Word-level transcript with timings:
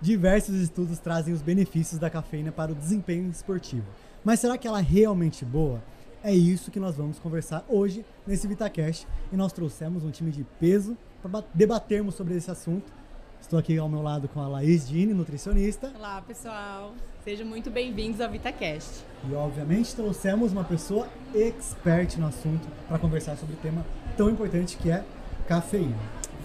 Diversos 0.00 0.54
estudos 0.54 1.00
trazem 1.00 1.34
os 1.34 1.42
benefícios 1.42 1.98
da 1.98 2.08
cafeína 2.08 2.52
para 2.52 2.70
o 2.70 2.74
desempenho 2.74 3.28
esportivo. 3.30 3.84
Mas 4.24 4.38
será 4.38 4.56
que 4.56 4.68
ela 4.68 4.78
é 4.78 4.82
realmente 4.82 5.44
boa? 5.44 5.82
É 6.22 6.32
isso 6.32 6.70
que 6.70 6.78
nós 6.78 6.96
vamos 6.96 7.18
conversar 7.18 7.64
hoje 7.68 8.04
nesse 8.24 8.46
VitaCast. 8.46 9.08
E 9.32 9.36
nós 9.36 9.52
trouxemos 9.52 10.04
um 10.04 10.10
time 10.12 10.30
de 10.30 10.44
peso 10.60 10.96
para 11.20 11.42
debatermos 11.52 12.14
sobre 12.14 12.36
esse 12.36 12.48
assunto. 12.48 12.92
Estou 13.40 13.58
aqui 13.58 13.76
ao 13.76 13.88
meu 13.88 14.00
lado 14.00 14.28
com 14.28 14.40
a 14.40 14.46
Laís 14.46 14.86
Dini, 14.86 15.12
nutricionista. 15.12 15.92
Olá, 15.96 16.22
pessoal. 16.22 16.94
Sejam 17.24 17.46
muito 17.46 17.68
bem-vindos 17.68 18.20
ao 18.20 18.30
VitaCast. 18.30 19.04
E, 19.28 19.34
obviamente, 19.34 19.96
trouxemos 19.96 20.52
uma 20.52 20.62
pessoa 20.62 21.08
expert 21.34 22.18
no 22.18 22.28
assunto 22.28 22.68
para 22.86 23.00
conversar 23.00 23.36
sobre 23.36 23.54
o 23.54 23.58
tema 23.58 23.84
tão 24.16 24.30
importante 24.30 24.76
que 24.76 24.92
é 24.92 25.04
cafeína. 25.48 25.96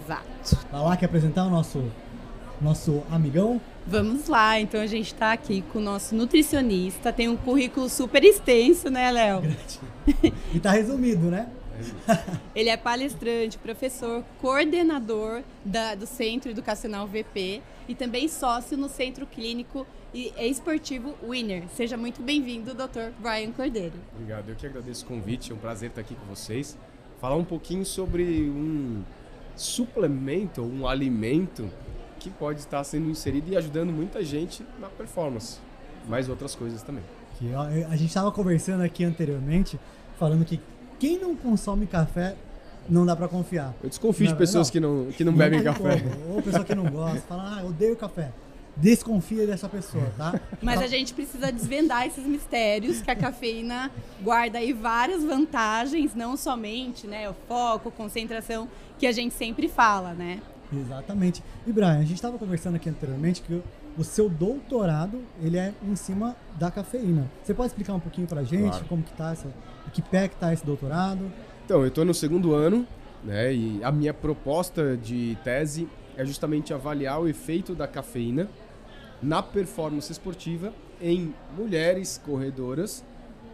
Exato. 0.04 0.66
Vai 0.72 0.80
lá, 0.80 0.96
quer 0.96 1.06
apresentar 1.06 1.46
o 1.46 1.50
nosso, 1.50 1.90
nosso 2.60 3.02
amigão? 3.10 3.60
Vamos 3.86 4.28
lá, 4.28 4.58
então 4.58 4.80
a 4.80 4.86
gente 4.86 5.12
está 5.12 5.32
aqui 5.32 5.62
com 5.72 5.78
o 5.78 5.82
nosso 5.82 6.14
nutricionista, 6.14 7.12
tem 7.12 7.28
um 7.28 7.36
currículo 7.36 7.88
super 7.88 8.24
extenso, 8.24 8.88
né, 8.90 9.10
Léo? 9.10 9.42
e 10.54 10.60
tá 10.60 10.70
resumido, 10.70 11.30
né? 11.30 11.48
Ele 12.54 12.68
é 12.68 12.76
palestrante, 12.76 13.58
professor, 13.58 14.24
coordenador 14.40 15.42
da, 15.64 15.94
do 15.94 16.06
Centro 16.06 16.50
Educacional 16.50 17.06
VP 17.06 17.60
e 17.88 17.94
também 17.94 18.28
sócio 18.28 18.76
no 18.76 18.88
Centro 18.88 19.26
Clínico 19.26 19.86
e 20.12 20.32
Esportivo 20.38 21.14
Winner. 21.28 21.64
Seja 21.74 21.96
muito 21.96 22.22
bem-vindo, 22.22 22.72
Dr. 22.72 23.10
Brian 23.18 23.50
Cordeiro. 23.50 23.94
Obrigado, 24.14 24.48
eu 24.48 24.54
que 24.54 24.66
agradeço 24.66 25.04
o 25.04 25.08
convite, 25.08 25.50
é 25.50 25.54
um 25.54 25.58
prazer 25.58 25.90
estar 25.90 26.00
aqui 26.00 26.14
com 26.14 26.26
vocês. 26.26 26.78
Falar 27.20 27.36
um 27.36 27.44
pouquinho 27.44 27.84
sobre 27.84 28.22
um 28.22 29.02
suplemento, 29.56 30.62
um 30.62 30.86
alimento 30.86 31.68
que 32.24 32.30
pode 32.30 32.60
estar 32.60 32.82
sendo 32.84 33.10
inserido 33.10 33.52
e 33.52 33.56
ajudando 33.56 33.92
muita 33.92 34.24
gente 34.24 34.64
na 34.80 34.88
performance, 34.88 35.58
mais 36.08 36.28
outras 36.28 36.54
coisas 36.54 36.82
também. 36.82 37.04
A 37.90 37.96
gente 37.96 38.08
estava 38.08 38.32
conversando 38.32 38.82
aqui 38.82 39.04
anteriormente, 39.04 39.78
falando 40.18 40.44
que 40.44 40.58
quem 40.98 41.18
não 41.18 41.36
consome 41.36 41.86
café 41.86 42.34
não 42.88 43.04
dá 43.04 43.14
para 43.14 43.28
confiar. 43.28 43.74
Eu 43.82 43.88
desconfio 43.90 44.26
não, 44.26 44.32
de 44.32 44.38
pessoas 44.38 44.68
não. 44.68 44.72
que 44.72 44.80
não, 44.80 45.06
que 45.12 45.24
não 45.24 45.32
bebem 45.34 45.62
não, 45.62 45.72
café. 45.72 46.02
Ou 46.30 46.40
pessoa 46.40 46.64
que 46.64 46.74
não 46.74 46.86
gosta, 46.86 47.20
fala, 47.20 47.58
ah, 47.58 47.64
odeio 47.64 47.96
café. 47.96 48.32
Desconfia 48.76 49.46
dessa 49.46 49.68
pessoa, 49.68 50.10
tá? 50.16 50.40
Mas 50.60 50.80
a 50.80 50.86
gente 50.86 51.14
precisa 51.14 51.52
desvendar 51.52 52.06
esses 52.06 52.24
mistérios 52.24 53.00
que 53.00 53.10
a 53.10 53.14
cafeína 53.14 53.90
guarda 54.20 54.58
aí 54.58 54.72
várias 54.72 55.22
vantagens, 55.22 56.14
não 56.14 56.36
somente, 56.36 57.06
né, 57.06 57.28
o 57.28 57.34
foco, 57.46 57.90
concentração 57.90 58.68
que 58.98 59.06
a 59.06 59.12
gente 59.12 59.34
sempre 59.34 59.68
fala, 59.68 60.12
né? 60.12 60.40
Exatamente. 60.80 61.42
E 61.66 61.72
Brian, 61.72 61.98
a 61.98 62.02
gente 62.02 62.14
estava 62.14 62.38
conversando 62.38 62.76
aqui 62.76 62.88
anteriormente 62.88 63.42
que 63.42 63.62
o 63.96 64.04
seu 64.04 64.28
doutorado 64.28 65.20
ele 65.40 65.56
é 65.56 65.72
em 65.82 65.96
cima 65.96 66.36
da 66.58 66.70
cafeína. 66.70 67.30
Você 67.42 67.54
pode 67.54 67.68
explicar 67.68 67.94
um 67.94 68.00
pouquinho 68.00 68.26
para 68.26 68.40
a 68.40 68.44
gente 68.44 68.70
claro. 68.70 68.84
como 68.86 69.02
que 69.02 69.12
tá 69.12 69.32
essa, 69.32 69.48
que 69.92 70.02
pé 70.02 70.28
que 70.28 70.36
tá 70.36 70.52
esse 70.52 70.64
doutorado? 70.64 71.30
Então, 71.64 71.80
eu 71.80 71.88
estou 71.88 72.04
no 72.04 72.12
segundo 72.12 72.54
ano, 72.54 72.86
né? 73.22 73.54
E 73.54 73.82
a 73.82 73.90
minha 73.90 74.12
proposta 74.12 74.96
de 74.96 75.38
tese 75.42 75.88
é 76.16 76.24
justamente 76.24 76.72
avaliar 76.74 77.20
o 77.20 77.28
efeito 77.28 77.74
da 77.74 77.86
cafeína 77.86 78.48
na 79.22 79.42
performance 79.42 80.10
esportiva 80.12 80.72
em 81.00 81.34
mulheres 81.56 82.20
corredoras 82.24 83.04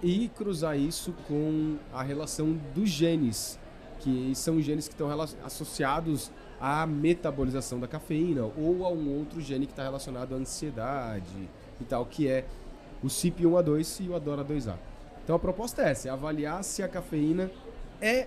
e 0.02 0.28
cruzar 0.30 0.78
isso 0.78 1.14
com 1.28 1.76
a 1.92 2.02
relação 2.02 2.58
dos 2.74 2.88
genes, 2.88 3.58
que 4.00 4.32
são 4.34 4.60
genes 4.60 4.88
que 4.88 4.94
estão 4.94 5.08
associados 5.44 6.30
a 6.60 6.86
metabolização 6.86 7.80
da 7.80 7.88
cafeína 7.88 8.42
ou 8.56 8.84
a 8.84 8.90
um 8.90 9.18
outro 9.18 9.40
gene 9.40 9.66
que 9.66 9.72
está 9.72 9.82
relacionado 9.82 10.34
à 10.34 10.36
ansiedade 10.36 11.48
e 11.80 11.84
tal, 11.84 12.04
que 12.04 12.28
é 12.28 12.44
o 13.02 13.06
CYP1A2 13.06 14.04
e 14.04 14.08
o 14.08 14.12
ADORA2A. 14.12 14.74
Então 15.24 15.34
a 15.34 15.38
proposta 15.38 15.82
é 15.82 15.90
essa, 15.90 16.08
é 16.08 16.10
avaliar 16.10 16.62
se 16.62 16.82
a 16.82 16.88
cafeína 16.88 17.50
é 18.00 18.26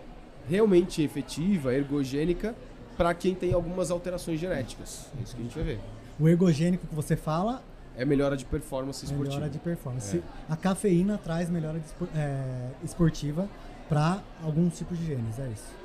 realmente 0.49 1.01
efetiva, 1.01 1.73
ergogênica, 1.73 2.55
para 2.97 3.13
quem 3.13 3.35
tem 3.35 3.53
algumas 3.53 3.91
alterações 3.91 4.39
genéticas. 4.39 5.07
É 5.19 5.23
isso 5.23 5.35
que 5.35 5.41
a 5.41 5.43
gente 5.43 5.55
vai 5.55 5.63
ver. 5.63 5.79
O 6.19 6.27
ergogênico 6.27 6.87
que 6.87 6.95
você 6.95 7.15
fala 7.15 7.61
é 7.95 8.05
melhora 8.05 8.35
de 8.35 8.45
performance 8.45 9.05
esportiva. 9.05 9.35
Melhora 9.35 9.49
de 9.49 9.59
performance. 9.59 10.17
É. 10.17 10.21
A 10.51 10.55
cafeína 10.55 11.17
traz 11.17 11.49
melhora 11.49 11.79
é, 12.15 12.69
esportiva 12.83 13.47
para 13.87 14.21
alguns 14.43 14.77
tipos 14.77 14.97
de 14.97 15.05
genes, 15.05 15.37
é 15.39 15.47
isso? 15.49 15.82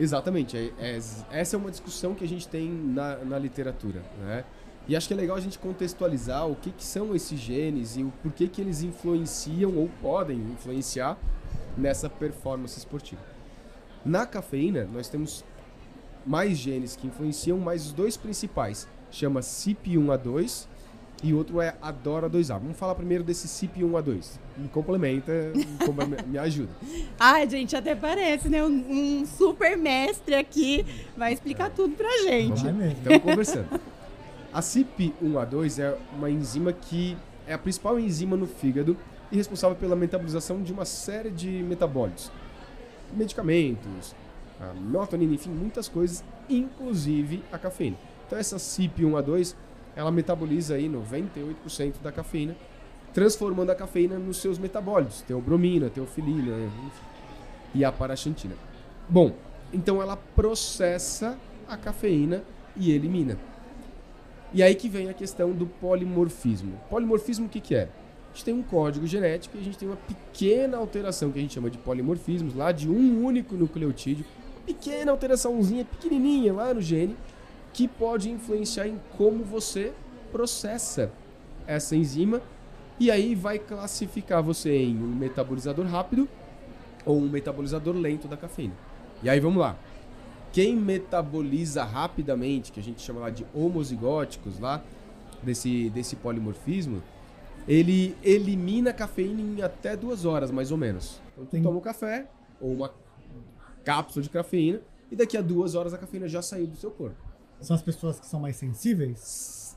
Exatamente. 0.00 0.56
É, 0.56 0.72
é, 0.78 0.96
essa 1.30 1.56
é 1.56 1.58
uma 1.58 1.70
discussão 1.70 2.14
que 2.14 2.24
a 2.24 2.28
gente 2.28 2.48
tem 2.48 2.70
na, 2.70 3.16
na 3.16 3.38
literatura. 3.38 4.02
Né? 4.18 4.44
E 4.88 4.96
acho 4.96 5.06
que 5.06 5.12
é 5.12 5.16
legal 5.16 5.36
a 5.36 5.40
gente 5.40 5.58
contextualizar 5.58 6.48
o 6.48 6.56
que, 6.56 6.70
que 6.70 6.82
são 6.82 7.14
esses 7.14 7.38
genes 7.38 7.96
e 7.96 8.02
o 8.02 8.10
porquê 8.22 8.48
que 8.48 8.62
eles 8.62 8.82
influenciam 8.82 9.76
ou 9.76 9.90
podem 10.00 10.38
influenciar 10.38 11.18
nessa 11.76 12.08
performance 12.08 12.78
esportiva. 12.78 13.20
Na 14.04 14.26
cafeína, 14.26 14.88
nós 14.90 15.08
temos 15.08 15.44
mais 16.26 16.56
genes 16.56 16.96
que 16.96 17.06
influenciam, 17.06 17.58
mas 17.58 17.86
os 17.86 17.92
dois 17.92 18.16
principais 18.16 18.88
chama 19.10 19.40
CYP1A2 19.40 20.66
e 21.22 21.34
outro 21.34 21.60
é 21.60 21.74
Adora 21.82 22.28
2A. 22.30 22.58
Vamos 22.58 22.78
falar 22.78 22.94
primeiro 22.94 23.22
desse 23.22 23.46
CIP1A2. 23.46 24.38
Me 24.56 24.68
complementa, 24.68 25.32
me 26.26 26.38
ajuda. 26.38 26.70
Ai, 27.18 27.48
gente, 27.48 27.76
até 27.76 27.94
parece, 27.94 28.48
né? 28.48 28.64
Um, 28.64 29.20
um 29.20 29.26
super 29.26 29.76
mestre 29.76 30.34
aqui 30.34 30.84
vai 31.16 31.32
explicar 31.32 31.66
é. 31.66 31.70
tudo 31.70 31.94
pra 31.94 32.08
gente. 32.22 32.62
Estamos 32.66 33.22
conversando. 33.22 33.80
A 34.52 34.60
CIP1A2 34.60 35.78
é 35.82 35.96
uma 36.16 36.30
enzima 36.30 36.72
que 36.72 37.16
é 37.46 37.52
a 37.52 37.58
principal 37.58 37.98
enzima 38.00 38.36
no 38.36 38.46
fígado 38.46 38.96
e 39.30 39.36
responsável 39.36 39.76
pela 39.76 39.94
metabolização 39.94 40.62
de 40.62 40.72
uma 40.72 40.84
série 40.84 41.30
de 41.30 41.48
metabólitos. 41.48 42.32
Medicamentos, 43.12 44.14
a 44.60 44.72
melatonina, 44.74 45.34
enfim, 45.34 45.50
muitas 45.50 45.88
coisas, 45.88 46.24
inclusive 46.48 47.42
a 47.52 47.58
cafeína. 47.58 47.96
Então 48.26 48.38
essa 48.38 48.56
CIP1A2 48.56 49.54
ela 49.96 50.10
metaboliza 50.10 50.74
aí 50.74 50.88
98% 50.88 51.94
da 52.02 52.12
cafeína, 52.12 52.56
transformando 53.12 53.70
a 53.70 53.74
cafeína 53.74 54.18
nos 54.18 54.38
seus 54.38 54.58
metabólitos, 54.58 55.22
teobromina, 55.22 55.90
teofilina, 55.90 56.70
e 57.74 57.84
a 57.84 57.92
paraxantina. 57.92 58.54
Bom, 59.08 59.34
então 59.72 60.00
ela 60.00 60.16
processa 60.16 61.38
a 61.68 61.76
cafeína 61.76 62.42
e 62.76 62.90
elimina. 62.92 63.38
E 64.52 64.62
aí 64.62 64.74
que 64.74 64.88
vem 64.88 65.08
a 65.08 65.14
questão 65.14 65.52
do 65.52 65.66
polimorfismo. 65.66 66.72
Polimorfismo 66.88 67.46
o 67.46 67.48
que, 67.48 67.60
que 67.60 67.74
é? 67.74 67.82
A 67.82 68.32
gente 68.32 68.44
tem 68.44 68.54
um 68.54 68.62
código 68.62 69.06
genético 69.06 69.56
e 69.56 69.60
a 69.60 69.62
gente 69.62 69.78
tem 69.78 69.88
uma 69.88 69.96
pequena 69.96 70.76
alteração 70.76 71.30
que 71.30 71.38
a 71.38 71.42
gente 71.42 71.54
chama 71.54 71.70
de 71.70 71.78
polimorfismos, 71.78 72.54
lá 72.54 72.72
de 72.72 72.88
um 72.88 73.24
único 73.24 73.54
nucleotídeo, 73.54 74.24
pequena 74.64 75.10
alteraçãozinha 75.10 75.84
pequenininha 75.84 76.52
lá 76.52 76.72
no 76.72 76.80
gene, 76.80 77.16
que 77.72 77.86
pode 77.86 78.30
influenciar 78.30 78.86
em 78.88 79.00
como 79.16 79.44
você 79.44 79.92
processa 80.32 81.10
essa 81.66 81.94
enzima 81.94 82.42
e 82.98 83.10
aí 83.10 83.34
vai 83.34 83.58
classificar 83.58 84.42
você 84.42 84.76
em 84.76 84.96
um 84.96 85.14
metabolizador 85.14 85.86
rápido 85.86 86.28
ou 87.04 87.18
um 87.18 87.28
metabolizador 87.28 87.94
lento 87.94 88.28
da 88.28 88.36
cafeína. 88.36 88.74
E 89.22 89.30
aí 89.30 89.40
vamos 89.40 89.60
lá. 89.60 89.76
Quem 90.52 90.76
metaboliza 90.76 91.84
rapidamente, 91.84 92.72
que 92.72 92.80
a 92.80 92.82
gente 92.82 93.00
chama 93.00 93.20
lá 93.20 93.30
de 93.30 93.46
homozigóticos 93.54 94.58
lá, 94.58 94.82
desse, 95.42 95.88
desse 95.90 96.16
polimorfismo, 96.16 97.02
ele 97.68 98.16
elimina 98.22 98.90
a 98.90 98.92
cafeína 98.92 99.40
em 99.40 99.62
até 99.62 99.96
duas 99.96 100.24
horas, 100.24 100.50
mais 100.50 100.70
ou 100.70 100.76
menos. 100.76 101.20
Então 101.32 101.46
tu 101.46 101.62
toma 101.62 101.78
um 101.78 101.80
café 101.80 102.26
ou 102.60 102.72
uma 102.72 102.92
cápsula 103.84 104.22
de 104.22 104.30
cafeína 104.30 104.80
e 105.10 105.16
daqui 105.16 105.36
a 105.36 105.40
duas 105.40 105.74
horas 105.74 105.94
a 105.94 105.98
cafeína 105.98 106.28
já 106.28 106.42
saiu 106.42 106.66
do 106.66 106.76
seu 106.76 106.90
corpo. 106.90 107.29
São 107.60 107.76
as 107.76 107.82
pessoas 107.82 108.18
que 108.18 108.26
são 108.26 108.40
mais 108.40 108.56
sensíveis? 108.56 109.76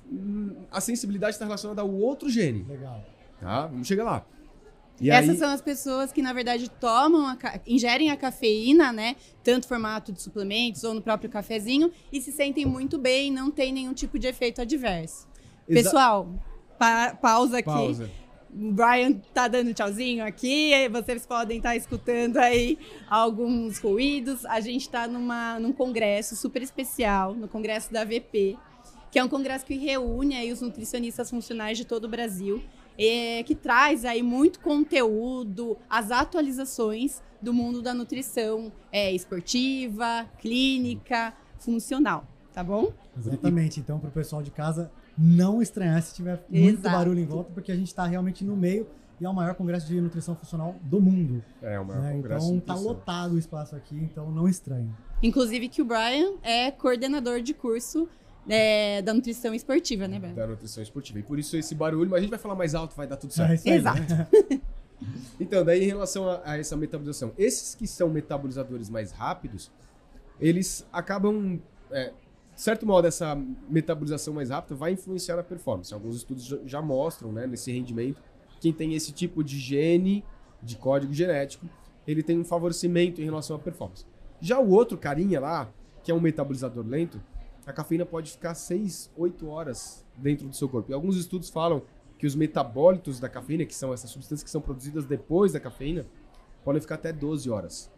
A 0.71 0.81
sensibilidade 0.81 1.35
está 1.35 1.45
relacionada 1.45 1.81
ao 1.81 1.91
outro 1.91 2.30
gene. 2.30 2.63
Legal. 2.63 3.03
Tá? 3.39 3.68
Vamos 3.68 3.88
chegar 3.88 4.03
lá. 4.03 4.25
E 5.01 5.09
Essas 5.09 5.31
aí... 5.31 5.38
são 5.38 5.50
as 5.50 5.62
pessoas 5.62 6.12
que, 6.12 6.21
na 6.21 6.31
verdade, 6.33 6.69
tomam, 6.69 7.27
a, 7.27 7.38
ingerem 7.65 8.09
a 8.12 8.18
cafeína, 8.18 8.94
né? 8.94 9.15
Tanto 9.44 9.68
formato 9.68 10.12
de 10.12 10.21
suplementos 10.21 10.83
ou 10.83 10.94
no 10.94 11.01
próprio 11.01 11.30
cafezinho, 11.30 11.91
e 12.12 12.21
se 12.21 12.31
sentem 12.31 12.65
muito 12.65 12.97
bem, 12.97 13.31
não 13.31 13.50
tem 13.50 13.74
nenhum 13.74 13.94
tipo 13.94 14.19
de 14.19 14.27
efeito 14.27 14.62
adverso. 14.62 15.27
Exa 15.68 15.83
Pessoal, 15.83 16.30
pa 16.77 17.15
pausa 17.15 17.57
aqui. 17.57 17.65
Pausa. 17.65 18.09
Brian 18.55 19.13
tá 19.33 19.47
dando 19.47 19.73
tchauzinho 19.73 20.23
aqui, 20.23 20.71
vocês 20.89 21.25
podem 21.25 21.57
estar 21.57 21.69
tá 21.69 21.75
escutando 21.75 22.38
aí 22.38 22.77
alguns 23.09 23.79
ruídos. 23.79 24.45
A 24.45 24.59
gente 24.59 24.81
está 24.81 25.07
num 25.07 25.73
congresso 25.73 26.35
super 26.35 26.61
especial, 26.61 27.33
no 27.33 27.47
congresso 27.47 27.91
da 27.91 28.05
VP, 28.05 28.57
que 29.11 29.17
é 29.17 29.23
um 29.23 29.29
congresso 29.29 29.65
que 29.65 29.75
reúne 29.75 30.35
aí 30.35 30.51
os 30.51 30.61
nutricionistas 30.61 31.29
funcionais 31.29 31.77
de 31.77 31.85
todo 31.85 32.05
o 32.05 32.07
Brasil, 32.07 32.63
é, 32.97 33.41
que 33.44 33.55
traz 33.55 34.05
aí 34.05 34.21
muito 34.21 34.59
conteúdo, 34.59 35.77
as 35.89 36.11
atualizações 36.11 37.21
do 37.41 37.53
mundo 37.53 37.81
da 37.81 37.94
nutrição 37.94 38.71
é, 38.91 39.11
esportiva, 39.11 40.29
clínica, 40.39 41.33
funcional, 41.57 42.27
tá 42.53 42.63
bom? 42.63 42.94
Exatamente. 43.17 43.79
Então, 43.79 43.99
para 43.99 44.09
o 44.09 44.11
pessoal 44.11 44.44
de 44.44 44.51
casa, 44.51 44.91
não 45.18 45.62
estranhar 45.62 46.01
se 46.01 46.15
tiver 46.15 46.44
muito 46.50 46.80
Exato. 46.80 46.95
barulho 46.95 47.19
em 47.19 47.25
volta, 47.25 47.51
porque 47.54 47.71
a 47.71 47.75
gente 47.75 47.88
está 47.88 48.06
realmente 48.06 48.44
no 48.44 48.56
meio 48.56 48.88
e 49.19 49.25
é 49.25 49.30
o 49.30 49.33
maior 49.33 49.56
congresso 49.56 49.88
de 49.88 50.01
nutrição 50.01 50.36
funcional 50.36 50.75
do 50.81 51.00
mundo. 51.00 51.44
É, 51.62 51.80
o 51.80 51.86
maior 51.86 52.01
né? 52.01 52.12
congresso 52.13 52.45
Então 52.48 52.56
de 52.56 52.62
tá 52.62 52.74
nutrição. 52.74 52.94
lotado 52.94 53.33
o 53.33 53.38
espaço 53.38 53.75
aqui, 53.75 53.95
então 53.95 54.31
não 54.31 54.48
estranhe. 54.48 54.89
Inclusive 55.21 55.69
que 55.69 55.81
o 55.81 55.86
Brian 55.86 56.33
é 56.42 56.71
coordenador 56.71 57.42
de 57.42 57.54
curso 57.54 58.10
é, 58.50 59.01
da 59.01 59.13
nutrição 59.13 59.54
esportiva, 59.54 60.07
né, 60.07 60.19
Brian? 60.19 60.33
Da 60.33 60.48
nutrição 60.48 60.81
esportiva. 60.83 61.19
E 61.19 61.24
por 61.24 61.39
isso 61.39 61.56
esse 61.56 61.74
barulho, 61.75 62.09
mas 62.09 62.18
a 62.18 62.21
gente 62.21 62.31
vai 62.31 62.39
falar 62.39 62.56
mais 62.56 62.75
alto, 62.75 62.95
vai 62.95 63.07
dar 63.07 63.18
tudo 63.18 63.31
certo. 63.31 63.51
É 63.51 63.56
isso 63.56 63.68
aí. 63.69 63.75
Exato. 63.75 64.62
Então, 65.38 65.66
daí 65.66 65.83
em 65.83 65.88
relação 65.88 66.30
a, 66.30 66.42
a 66.45 66.57
essa 66.57 66.77
metabolização, 66.77 67.33
esses 67.38 67.75
que 67.75 67.86
são 67.86 68.09
metabolizadores 68.09 68.89
mais 68.89 69.12
rápidos, 69.12 69.69
eles 70.39 70.86
acabam, 70.94 71.59
é, 71.92 72.13
certo 72.55 72.85
modo, 72.85 73.07
essa 73.07 73.35
metabolização 73.69 74.33
mais 74.33 74.50
rápida 74.50 74.75
vai 74.75 74.91
influenciar 74.91 75.35
na 75.35 75.44
performance. 75.44 75.94
Alguns 75.94 76.17
estudos 76.17 76.45
já, 76.65 76.81
mostram, 76.81 77.31
né, 77.31 77.47
nesse 77.47 77.71
rendimento, 77.71 78.21
quem 78.59 78.71
tem 78.71 78.94
esse 78.94 79.11
tipo 79.11 79.44
de 79.44 79.57
gene, 79.59 80.23
de 80.61 80.77
código 80.77 81.13
genético, 81.13 81.67
ele 82.07 82.23
tem 82.23 82.39
um 82.39 82.44
favorecimento 82.44 83.21
em 83.21 83.25
relação 83.25 83.55
à 83.55 83.59
performance. 83.59 84.05
Já 84.39 84.59
o 84.59 84.69
outro 84.71 84.97
carinha 84.97 85.39
lá, 85.39 85.71
que 86.03 86.11
é 86.11 86.15
um 86.15 86.19
metabolizador 86.19 86.85
lento, 86.85 87.21
a 87.65 87.71
cafeína 87.71 88.05
pode 88.05 88.31
ficar 88.31 88.53
6, 88.53 89.11
8 89.15 89.47
horas 89.47 90.06
dentro 90.17 90.47
do 90.47 90.56
seu 90.56 90.67
corpo. 90.67 90.91
E 90.91 90.94
alguns 90.94 91.15
estudos 91.15 91.49
falam 91.49 91.81
que 92.17 92.27
os 92.27 92.35
metabólitos 92.35 93.19
da 93.19 93.29
cafeína, 93.29 93.65
que 93.65 93.75
são 93.75 93.94
essas 93.94 94.09
substâncias 94.09 94.44
que 94.44 94.49
são 94.49 94.61
produzidas 94.61 95.06
depois 95.06 95.53
da 95.53 95.59
cafeína, 95.59 96.06
podem 96.63 96.81
ficar 96.81 96.95
até 96.95 97.11
12 97.13 97.49
horas. 97.49 97.91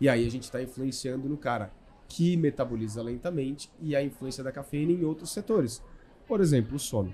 E 0.00 0.08
aí 0.08 0.26
a 0.26 0.30
gente 0.30 0.44
está 0.44 0.62
influenciando 0.62 1.28
no 1.28 1.36
cara 1.36 1.72
que 2.14 2.36
metaboliza 2.36 3.02
lentamente 3.02 3.68
e 3.80 3.96
a 3.96 4.00
influência 4.00 4.44
da 4.44 4.52
cafeína 4.52 4.92
em 4.92 5.04
outros 5.04 5.30
setores. 5.30 5.82
Por 6.28 6.40
exemplo, 6.40 6.76
o 6.76 6.78
sono. 6.78 7.12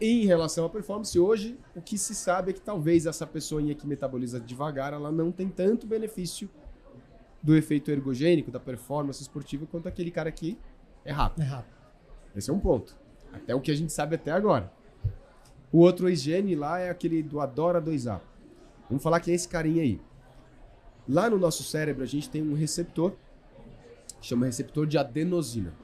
Em 0.00 0.24
relação 0.24 0.64
à 0.64 0.70
performance, 0.70 1.18
hoje 1.18 1.58
o 1.74 1.82
que 1.82 1.98
se 1.98 2.14
sabe 2.14 2.50
é 2.50 2.54
que 2.54 2.60
talvez 2.60 3.06
essa 3.06 3.26
pessoinha 3.26 3.74
que 3.74 3.84
metaboliza 3.84 4.38
devagar, 4.38 4.92
ela 4.92 5.10
não 5.10 5.32
tem 5.32 5.48
tanto 5.48 5.84
benefício 5.84 6.48
do 7.42 7.56
efeito 7.56 7.90
ergogênico, 7.90 8.52
da 8.52 8.60
performance 8.60 9.20
esportiva, 9.20 9.66
quanto 9.66 9.88
aquele 9.88 10.12
cara 10.12 10.30
que 10.30 10.56
é 11.04 11.10
rápido. 11.10 11.42
É 11.42 11.46
rápido. 11.46 11.74
Esse 12.36 12.50
é 12.50 12.52
um 12.52 12.60
ponto. 12.60 12.96
Até 13.32 13.52
o 13.52 13.60
que 13.60 13.72
a 13.72 13.76
gente 13.76 13.92
sabe 13.92 14.14
até 14.14 14.30
agora. 14.30 14.72
O 15.72 15.78
outro 15.78 16.08
higiene 16.08 16.54
lá 16.54 16.78
é 16.78 16.88
aquele 16.88 17.20
do 17.20 17.40
Adora 17.40 17.82
2A. 17.82 18.20
Vamos 18.88 19.02
falar 19.02 19.18
que 19.18 19.32
é 19.32 19.34
esse 19.34 19.48
carinha 19.48 19.82
aí. 19.82 20.00
Lá 21.08 21.28
no 21.28 21.36
nosso 21.36 21.64
cérebro 21.64 22.04
a 22.04 22.06
gente 22.06 22.30
tem 22.30 22.42
um 22.42 22.54
receptor, 22.54 23.12
chama 24.20 24.46
receptor 24.46 24.86
de 24.86 24.98
adenosina. 24.98 25.74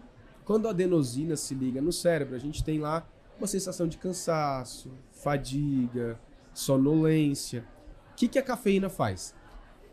Quando 0.44 0.66
a 0.66 0.70
adenosina 0.70 1.36
se 1.36 1.54
liga 1.54 1.80
no 1.80 1.92
cérebro, 1.92 2.34
a 2.34 2.38
gente 2.38 2.64
tem 2.64 2.78
lá 2.78 3.06
uma 3.38 3.46
sensação 3.46 3.86
de 3.86 3.96
cansaço, 3.96 4.90
fadiga, 5.12 6.18
sonolência. 6.52 7.64
O 8.12 8.14
que, 8.16 8.28
que 8.28 8.38
a 8.38 8.42
cafeína 8.42 8.88
faz? 8.88 9.34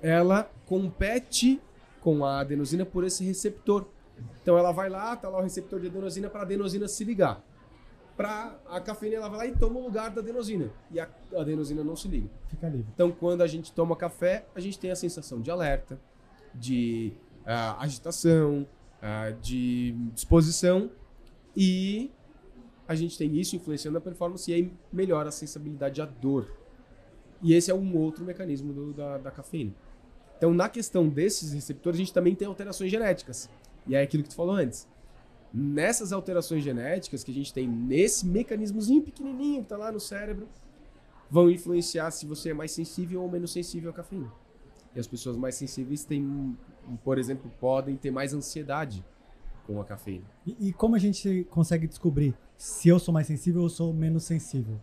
Ela 0.01 0.49
compete 0.65 1.61
com 2.01 2.25
a 2.25 2.39
adenosina 2.39 2.85
por 2.85 3.03
esse 3.03 3.23
receptor. 3.23 3.87
Então 4.41 4.57
ela 4.57 4.71
vai 4.71 4.89
lá, 4.89 5.15
tá 5.15 5.29
lá 5.29 5.39
o 5.39 5.41
receptor 5.41 5.79
de 5.79 5.87
adenosina 5.87 6.29
para 6.29 6.41
a 6.41 6.43
adenosina 6.43 6.87
se 6.87 7.03
ligar. 7.03 7.43
Para 8.17 8.59
a 8.67 8.81
cafeína 8.81 9.17
ela 9.17 9.29
vai 9.29 9.37
lá 9.37 9.47
e 9.47 9.57
toma 9.57 9.79
o 9.79 9.83
lugar 9.83 10.09
da 10.11 10.19
adenosina 10.19 10.69
e 10.91 10.99
a 10.99 11.07
adenosina 11.37 11.83
não 11.83 11.95
se 11.95 12.07
liga. 12.07 12.29
Fica 12.47 12.67
livre. 12.67 12.87
Então 12.93 13.11
quando 13.11 13.41
a 13.41 13.47
gente 13.47 13.71
toma 13.71 13.95
café, 13.95 14.45
a 14.53 14.59
gente 14.59 14.77
tem 14.77 14.91
a 14.91 14.95
sensação 14.95 15.41
de 15.41 15.49
alerta, 15.49 15.99
de 16.53 17.13
ah, 17.51 17.81
agitação, 17.81 18.67
ah, 19.01 19.31
de 19.41 19.93
disposição 20.13 20.91
e 21.57 22.11
a 22.87 22.93
gente 22.95 23.17
tem 23.17 23.35
isso 23.37 23.55
influenciando 23.55 23.97
a 23.97 24.01
performance 24.01 24.49
e 24.49 24.53
aí 24.53 24.73
melhora 24.93 25.29
a 25.29 25.31
sensibilidade 25.31 26.01
à 26.01 26.05
dor. 26.05 26.51
E 27.41 27.53
esse 27.53 27.71
é 27.71 27.73
um 27.73 27.97
outro 27.97 28.23
mecanismo 28.23 28.73
do- 28.73 28.93
da, 28.93 29.17
da 29.17 29.31
cafeína. 29.31 29.73
Então, 30.37 30.53
na 30.53 30.69
questão 30.69 31.07
desses 31.07 31.51
receptores, 31.53 31.97
a 31.97 32.03
gente 32.03 32.13
também 32.13 32.35
tem 32.35 32.47
alterações 32.47 32.91
genéticas. 32.91 33.49
E 33.87 33.95
é 33.95 34.01
aquilo 34.01 34.23
que 34.23 34.29
tu 34.29 34.35
falou 34.35 34.55
antes. 34.55 34.87
Nessas 35.53 36.13
alterações 36.13 36.63
genéticas 36.63 37.23
que 37.23 37.31
a 37.31 37.33
gente 37.33 37.53
tem 37.53 37.67
nesse 37.67 38.25
mecanismozinho 38.25 39.01
pequenininho 39.01 39.63
que 39.63 39.69
tá 39.69 39.77
lá 39.77 39.91
no 39.91 39.99
cérebro, 39.99 40.47
vão 41.29 41.49
influenciar 41.49 42.11
se 42.11 42.25
você 42.25 42.49
é 42.49 42.53
mais 42.53 42.71
sensível 42.71 43.21
ou 43.21 43.29
menos 43.29 43.51
sensível 43.51 43.89
à 43.89 43.93
cafeína. 43.93 44.31
E 44.95 44.99
as 44.99 45.07
pessoas 45.07 45.37
mais 45.37 45.55
sensíveis 45.55 46.03
têm, 46.03 46.57
por 47.03 47.17
exemplo, 47.17 47.51
podem 47.59 47.95
ter 47.95 48.11
mais 48.11 48.33
ansiedade 48.33 49.05
com 49.65 49.79
a 49.79 49.85
cafeína. 49.85 50.25
E, 50.45 50.69
e 50.69 50.73
como 50.73 50.95
a 50.95 50.99
gente 50.99 51.45
consegue 51.49 51.87
descobrir 51.87 52.35
se 52.57 52.89
eu 52.89 52.99
sou 52.99 53.13
mais 53.13 53.27
sensível 53.27 53.61
ou 53.61 53.69
sou 53.69 53.93
menos 53.93 54.23
sensível? 54.23 54.79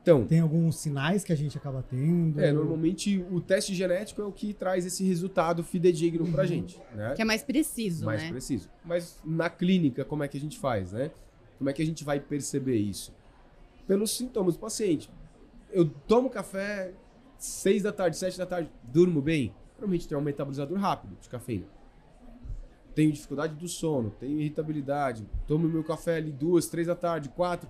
Então, 0.00 0.26
Tem 0.26 0.40
alguns 0.40 0.76
sinais 0.76 1.24
que 1.24 1.32
a 1.32 1.36
gente 1.36 1.56
acaba 1.56 1.82
tendo? 1.82 2.38
é, 2.38 2.52
normalmente 2.52 3.24
o 3.30 3.40
teste 3.40 3.74
genético 3.74 4.20
é 4.20 4.24
o 4.24 4.32
que 4.32 4.52
traz 4.52 4.84
esse 4.84 5.02
resultado 5.02 5.64
fidedigno 5.64 6.30
pra 6.30 6.44
gente, 6.44 6.78
né? 6.94 7.14
Que 7.14 7.22
é 7.22 7.24
mais 7.24 7.42
preciso, 7.42 8.04
mais 8.04 8.22
né? 8.22 8.30
preciso. 8.30 8.68
Mas 8.84 9.18
na 9.24 9.48
clínica, 9.48 10.04
como 10.04 10.22
é 10.22 10.28
que 10.28 10.36
a 10.36 10.40
gente 10.40 10.58
faz, 10.58 10.92
né? 10.92 11.10
Como 11.56 11.70
é 11.70 11.72
que 11.72 11.80
a 11.80 11.86
gente 11.86 12.04
vai 12.04 12.20
perceber 12.20 12.76
isso? 12.76 13.14
Pelos 13.86 14.14
sintomas 14.14 14.56
do 14.56 14.60
paciente. 14.60 15.10
Eu 15.72 15.88
tomo 15.88 16.28
café 16.28 16.92
6 17.44 17.82
da 17.82 17.92
tarde, 17.92 18.16
7 18.16 18.38
da 18.38 18.46
tarde, 18.46 18.70
durmo 18.82 19.20
bem. 19.20 19.54
Provavelmente 19.76 20.08
tem 20.08 20.16
um 20.16 20.20
metabolizador 20.22 20.78
rápido 20.78 21.16
de 21.20 21.28
cafeína. 21.28 21.66
Tenho 22.94 23.12
dificuldade 23.12 23.54
do 23.54 23.68
sono, 23.68 24.10
tenho 24.18 24.40
irritabilidade, 24.40 25.28
tomo 25.46 25.68
meu 25.68 25.84
café 25.84 26.16
ali 26.16 26.32
duas, 26.32 26.68
três 26.68 26.86
da 26.86 26.94
tarde, 26.94 27.28
quatro, 27.28 27.68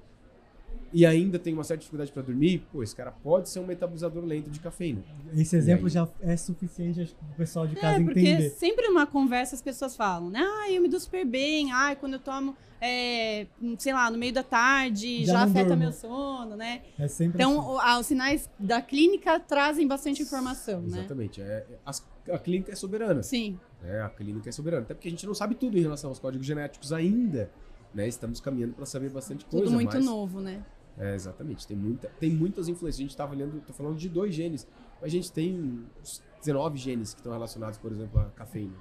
e 0.95 1.05
ainda 1.05 1.39
tenho 1.41 1.57
uma 1.57 1.65
certa 1.65 1.81
dificuldade 1.81 2.13
para 2.13 2.23
dormir, 2.23 2.65
pô, 2.73 2.83
esse 2.83 2.95
cara 2.95 3.11
pode 3.11 3.49
ser 3.49 3.59
um 3.59 3.67
metabolizador 3.67 4.25
lento 4.25 4.49
de 4.49 4.61
cafeína. 4.61 5.03
Esse 5.35 5.57
exemplo 5.57 5.87
aí? 5.87 5.91
já 5.93 6.09
é 6.21 6.37
suficiente 6.37 7.01
acho, 7.01 7.15
pro 7.17 7.27
pessoal 7.37 7.67
de 7.67 7.75
casa 7.75 8.01
É, 8.01 8.05
porque 8.05 8.21
entender. 8.21 8.51
sempre 8.51 8.87
numa 8.89 9.05
conversa 9.07 9.57
as 9.57 9.61
pessoas 9.63 9.97
falam, 9.97 10.31
né? 10.31 10.41
Ah, 10.41 10.71
eu 10.71 10.81
me 10.81 10.89
dou 10.89 11.01
super 11.01 11.27
bem. 11.27 11.73
Ah, 11.73 11.97
quando 11.99 12.13
eu 12.15 12.19
tomo, 12.21 12.57
é, 12.81 13.47
sei 13.79 13.93
lá, 13.93 14.09
no 14.11 14.17
meio 14.17 14.33
da 14.33 14.45
tarde, 14.45 15.25
Já 15.25 15.33
já, 15.33 15.43
afeta 15.43 15.65
durmo. 15.71 15.83
meu 15.83 15.93
sono, 15.93 16.55
né? 16.57 16.83
É 16.99 17.09
sempre 17.09 17.43
Então, 17.43 17.59
assim. 17.79 17.97
o- 17.97 18.01
os 18.01 18.07
sinais 18.07 18.49
da 18.59 18.81
clínica 18.81 19.41
trazem 19.41 19.89
bastante 19.89 20.23
informação, 20.23 20.81
né? 20.83 20.99
Exatamente. 21.01 21.43
É, 21.43 21.45
é- 21.45 21.67
as- 21.85 22.07
a 22.31 22.39
clínica 22.39 22.71
é 22.73 22.77
soberana. 22.77 23.23
Sim. 23.23 23.59
né? 23.83 24.01
A 24.01 24.09
clínica 24.09 24.49
é 24.49 24.53
soberana. 24.53 24.83
Até 24.85 24.95
porque 24.95 25.09
a 25.09 25.11
gente 25.11 25.27
não 25.27 25.35
sabe 25.35 25.55
tudo 25.57 25.77
em 25.77 25.83
relação 25.83 26.09
aos 26.09 26.19
códigos 26.19 26.47
genéticos 26.47 26.91
ainda. 26.91 27.51
Né? 27.95 28.09
Estamos 28.09 28.41
caminhando 28.41 28.73
para 28.73 28.87
saber 28.87 29.09
bastante 29.11 29.45
coisa. 29.45 29.67
Tudo 29.67 29.75
muito 29.75 29.95
mas- 29.95 30.05
novo, 30.05 30.41
né? 30.41 30.65
É, 30.99 31.15
exatamente. 31.15 31.67
Tem, 31.67 31.77
muita, 31.77 32.09
tem 32.21 32.31
muitas 32.31 32.69
influências. 32.69 33.01
A 33.01 33.03
gente 33.03 33.11
está 33.11 33.25
avaliando, 33.25 33.61
tô 33.67 33.73
falando 33.73 33.97
de 33.97 34.09
dois 34.09 34.35
genes, 34.35 34.67
mas 35.01 35.05
a 35.05 35.09
gente 35.09 35.31
tem 35.33 35.85
uns 36.01 36.23
19 36.41 36.79
genes 36.79 37.15
que 37.15 37.21
estão 37.21 37.33
relacionados, 37.33 37.79
por 37.79 37.91
exemplo, 37.93 38.21
à 38.21 38.25
cafeína. 38.27 38.75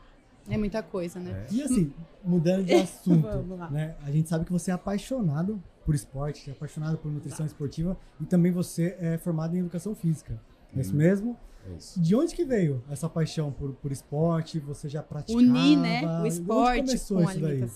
É 0.49 0.57
muita 0.57 0.83
coisa, 0.83 1.19
né? 1.19 1.45
É. 1.49 1.53
E 1.53 1.61
assim, 1.63 1.93
mudando 2.23 2.65
de 2.65 2.73
assunto, 2.75 3.21
Vamos 3.27 3.57
lá. 3.57 3.69
né? 3.71 3.95
A 4.03 4.11
gente 4.11 4.27
sabe 4.29 4.43
que 4.45 4.51
você 4.51 4.71
é 4.71 4.73
apaixonado 4.73 5.61
por 5.85 5.95
esporte, 5.95 6.49
é 6.49 6.53
apaixonado 6.53 6.97
por 6.97 7.11
nutrição 7.11 7.45
esportiva 7.45 7.97
e 8.19 8.25
também 8.25 8.51
você 8.51 8.95
é 8.99 9.17
formado 9.17 9.55
em 9.55 9.59
educação 9.59 9.95
física. 9.95 10.39
É 10.75 10.81
isso 10.81 10.91
Uhum. 10.91 10.97
mesmo? 10.97 11.37
É 11.65 11.75
isso. 11.77 11.99
De 12.01 12.13
onde 12.13 12.35
que 12.35 12.43
veio 12.43 12.83
essa 12.89 13.07
paixão 13.09 13.51
por, 13.53 13.71
por 13.75 13.89
esporte? 13.91 14.59
Você 14.59 14.89
já 14.89 15.01
praticava? 15.01 15.39
Unir, 15.39 15.77
né? 15.79 16.21
O 16.21 16.25
esporte 16.27 16.83
com 16.85 16.91
a 16.91 16.93
isso 16.93 17.39
daí? 17.39 17.67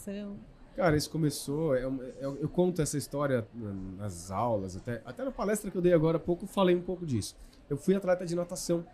Cara, 0.77 0.95
isso 0.95 1.09
começou. 1.09 1.75
é 1.75 1.87
um- 1.87 2.03
é- 2.03 2.23
eu 2.23 2.47
conto 2.47 2.83
essa 2.83 2.99
história 2.99 3.47
na- 3.51 3.73
nas 4.03 4.29
aulas, 4.29 4.77
até, 4.77 5.01
até 5.03 5.23
na 5.25 5.31
palestra 5.31 5.71
que 5.71 5.75
eu 5.75 5.81
dei 5.81 5.91
agora 5.91 6.17
há 6.17 6.19
pouco, 6.19 6.43
eu 6.43 6.47
falei 6.47 6.75
um 6.75 6.81
pouco 6.83 7.03
disso. 7.03 7.35
Eu 7.67 7.75
fui 7.77 7.95
atleta 7.95 8.23
de 8.27 8.35
natação. 8.35 8.85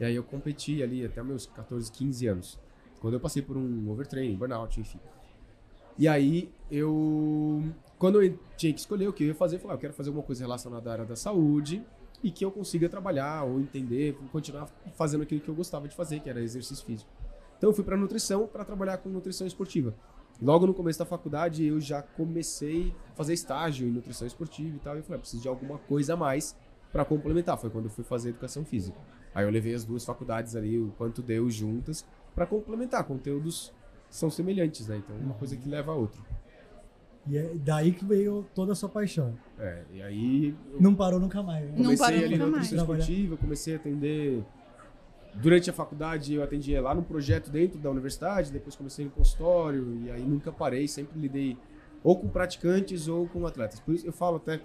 E 0.00 0.04
aí 0.06 0.16
eu 0.16 0.24
competi 0.24 0.82
ali 0.82 1.04
até 1.04 1.22
meus 1.22 1.44
14, 1.46 1.92
15 1.92 2.26
anos. 2.26 2.58
Quando 3.00 3.14
eu 3.14 3.20
passei 3.20 3.42
por 3.42 3.54
um 3.54 3.90
overtraining, 3.90 4.34
burnout, 4.34 4.80
enfim. 4.80 4.98
E 5.98 6.08
aí 6.08 6.50
eu. 6.70 7.62
Quando 7.98 8.22
eu 8.22 8.38
tinha 8.56 8.72
que 8.72 8.80
escolher 8.80 9.06
o 9.06 9.12
que 9.12 9.24
eu 9.24 9.28
ia 9.28 9.34
fazer, 9.34 9.56
eu 9.56 9.60
falei, 9.60 9.74
ah, 9.74 9.76
eu 9.76 9.80
quero 9.80 9.92
fazer 9.92 10.08
alguma 10.08 10.24
coisa 10.24 10.42
relacionada 10.42 10.88
à 10.88 10.92
área 10.94 11.04
da 11.04 11.16
saúde 11.16 11.84
e 12.22 12.30
que 12.30 12.46
eu 12.46 12.50
consiga 12.50 12.88
trabalhar 12.88 13.44
ou 13.44 13.60
entender, 13.60 14.16
continuar 14.32 14.68
fazendo 14.94 15.22
aquilo 15.22 15.42
que 15.42 15.48
eu 15.50 15.54
gostava 15.54 15.86
de 15.86 15.94
fazer, 15.94 16.20
que 16.20 16.30
era 16.30 16.40
exercício 16.40 16.84
físico. 16.84 17.10
Então 17.58 17.68
eu 17.70 17.74
fui 17.74 17.84
para 17.84 17.96
nutrição 17.96 18.46
para 18.46 18.64
trabalhar 18.64 18.96
com 18.98 19.10
nutrição 19.10 19.46
esportiva. 19.46 19.94
Logo 20.40 20.66
no 20.66 20.74
começo 20.74 20.98
da 20.98 21.06
faculdade 21.06 21.64
eu 21.64 21.80
já 21.80 22.02
comecei 22.02 22.94
a 23.12 23.14
fazer 23.14 23.32
estágio 23.32 23.88
em 23.88 23.90
nutrição 23.90 24.26
esportiva 24.26 24.76
e 24.76 24.78
tal. 24.80 24.94
E 24.94 24.98
eu 24.98 25.02
falei, 25.02 25.16
ah, 25.16 25.20
preciso 25.20 25.42
de 25.42 25.48
alguma 25.48 25.78
coisa 25.78 26.14
a 26.14 26.16
mais 26.16 26.56
para 26.92 27.04
complementar. 27.04 27.56
Foi 27.58 27.70
quando 27.70 27.86
eu 27.86 27.90
fui 27.90 28.04
fazer 28.04 28.30
educação 28.30 28.64
física. 28.64 28.98
Aí 29.34 29.44
eu 29.44 29.50
levei 29.50 29.74
as 29.74 29.84
duas 29.84 30.04
faculdades 30.04 30.54
ali, 30.56 30.78
o 30.78 30.92
quanto 30.98 31.22
deu 31.22 31.48
juntas, 31.50 32.04
para 32.34 32.46
complementar. 32.46 33.04
Conteúdos 33.04 33.72
são 34.10 34.30
semelhantes, 34.30 34.88
né? 34.88 34.98
Então 34.98 35.16
uma 35.16 35.34
coisa 35.34 35.56
que 35.56 35.68
leva 35.68 35.92
a 35.92 35.94
outra. 35.94 36.20
E 37.26 37.36
é 37.36 37.54
daí 37.56 37.92
que 37.92 38.04
veio 38.04 38.46
toda 38.54 38.72
a 38.72 38.74
sua 38.74 38.88
paixão. 38.88 39.36
É, 39.58 39.82
e 39.92 40.02
aí 40.02 40.54
Não 40.78 40.94
parou 40.94 41.18
nunca 41.18 41.42
mais. 41.42 41.64
Né? 41.64 41.72
Não 41.76 41.84
comecei 41.84 42.06
parou 42.06 42.18
ali 42.20 42.28
nunca 42.30 42.44
na 42.44 42.50
mais. 42.50 42.62
nutrição 42.62 42.78
Trabalhar. 42.86 43.00
esportiva, 43.00 43.36
comecei 43.36 43.74
a 43.74 43.76
atender. 43.78 44.44
Durante 45.40 45.68
a 45.68 45.72
faculdade 45.72 46.34
eu 46.34 46.42
atendia 46.42 46.80
lá 46.80 46.94
no 46.94 47.02
projeto 47.02 47.50
dentro 47.50 47.78
da 47.78 47.90
universidade, 47.90 48.50
depois 48.50 48.74
comecei 48.74 49.04
no 49.04 49.10
consultório, 49.10 50.00
e 50.04 50.10
aí 50.10 50.22
nunca 50.22 50.50
parei, 50.50 50.88
sempre 50.88 51.18
lidei 51.18 51.56
ou 52.02 52.16
com 52.18 52.28
praticantes 52.28 53.08
ou 53.08 53.28
com 53.28 53.46
atletas. 53.46 53.80
Por 53.80 53.94
isso 53.94 54.06
eu 54.06 54.12
falo 54.12 54.36
até 54.36 54.60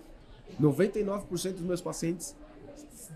99% 0.60 1.54
dos 1.54 1.62
meus 1.62 1.82
pacientes 1.82 2.36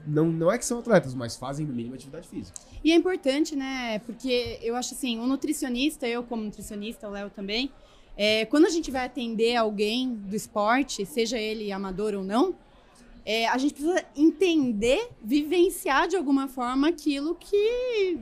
não, 0.06 0.26
não 0.26 0.52
é 0.52 0.58
que 0.58 0.66
são 0.66 0.80
atletas, 0.80 1.14
mas 1.14 1.36
fazem 1.36 1.66
no 1.66 1.74
mínimo 1.74 1.96
atividade 1.96 2.28
física. 2.28 2.60
E 2.84 2.92
é 2.92 2.96
importante, 2.96 3.56
né? 3.56 4.00
Porque 4.00 4.60
eu 4.62 4.76
acho 4.76 4.94
assim, 4.94 5.18
um 5.20 5.26
nutricionista, 5.26 6.08
eu 6.08 6.24
como 6.24 6.44
nutricionista, 6.44 7.08
o 7.08 7.12
Léo 7.12 7.30
também, 7.30 7.72
é, 8.18 8.46
quando 8.46 8.66
a 8.66 8.70
gente 8.70 8.92
vai 8.92 9.06
atender 9.06 9.56
alguém 9.56 10.14
do 10.14 10.36
esporte, 10.36 11.06
seja 11.06 11.38
ele 11.38 11.72
amador 11.72 12.14
ou 12.14 12.24
não, 12.24 12.56
é, 13.26 13.48
a 13.48 13.58
gente 13.58 13.74
precisa 13.74 14.06
entender, 14.16 15.10
vivenciar 15.22 16.08
de 16.08 16.16
alguma 16.16 16.48
forma 16.48 16.88
aquilo 16.88 17.34
que 17.36 18.20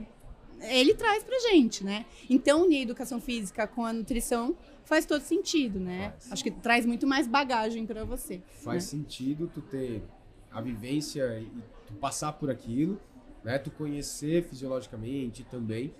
ele 0.62 0.94
traz 0.94 1.22
pra 1.22 1.38
gente, 1.50 1.84
né? 1.84 2.06
Então, 2.28 2.64
unir 2.64 2.78
a 2.78 2.82
educação 2.82 3.20
física 3.20 3.66
com 3.66 3.84
a 3.84 3.92
nutrição 3.92 4.56
faz 4.84 5.04
todo 5.04 5.20
sentido, 5.20 5.78
né? 5.78 6.10
Faz. 6.18 6.32
Acho 6.32 6.44
que 6.44 6.50
traz 6.50 6.86
muito 6.86 7.06
mais 7.06 7.26
bagagem 7.26 7.86
para 7.86 8.04
você. 8.04 8.40
Faz 8.62 8.84
né? 8.84 8.98
sentido 8.98 9.50
tu 9.52 9.60
ter 9.60 10.02
a 10.50 10.60
vivência 10.60 11.38
e 11.38 11.50
tu 11.86 11.92
passar 11.94 12.32
por 12.32 12.50
aquilo, 12.50 12.98
né? 13.42 13.58
Tu 13.58 13.70
conhecer 13.70 14.44
fisiologicamente 14.44 15.44
também. 15.44 15.92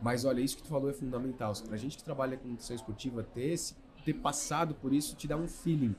Mas 0.00 0.24
olha, 0.24 0.40
isso 0.40 0.56
que 0.56 0.62
tu 0.62 0.68
falou 0.68 0.88
é 0.88 0.94
fundamental. 0.94 1.52
Pra 1.66 1.76
gente 1.76 1.96
que 1.96 2.04
trabalha 2.04 2.36
com 2.36 2.48
nutrição 2.48 2.76
esportiva, 2.76 3.22
ter, 3.22 3.52
esse, 3.52 3.74
ter 4.12 4.14
passado 4.14 4.74
por 4.74 4.92
isso 4.92 5.14
te 5.14 5.28
dá 5.28 5.36
um 5.36 5.46
feeling. 5.46 5.94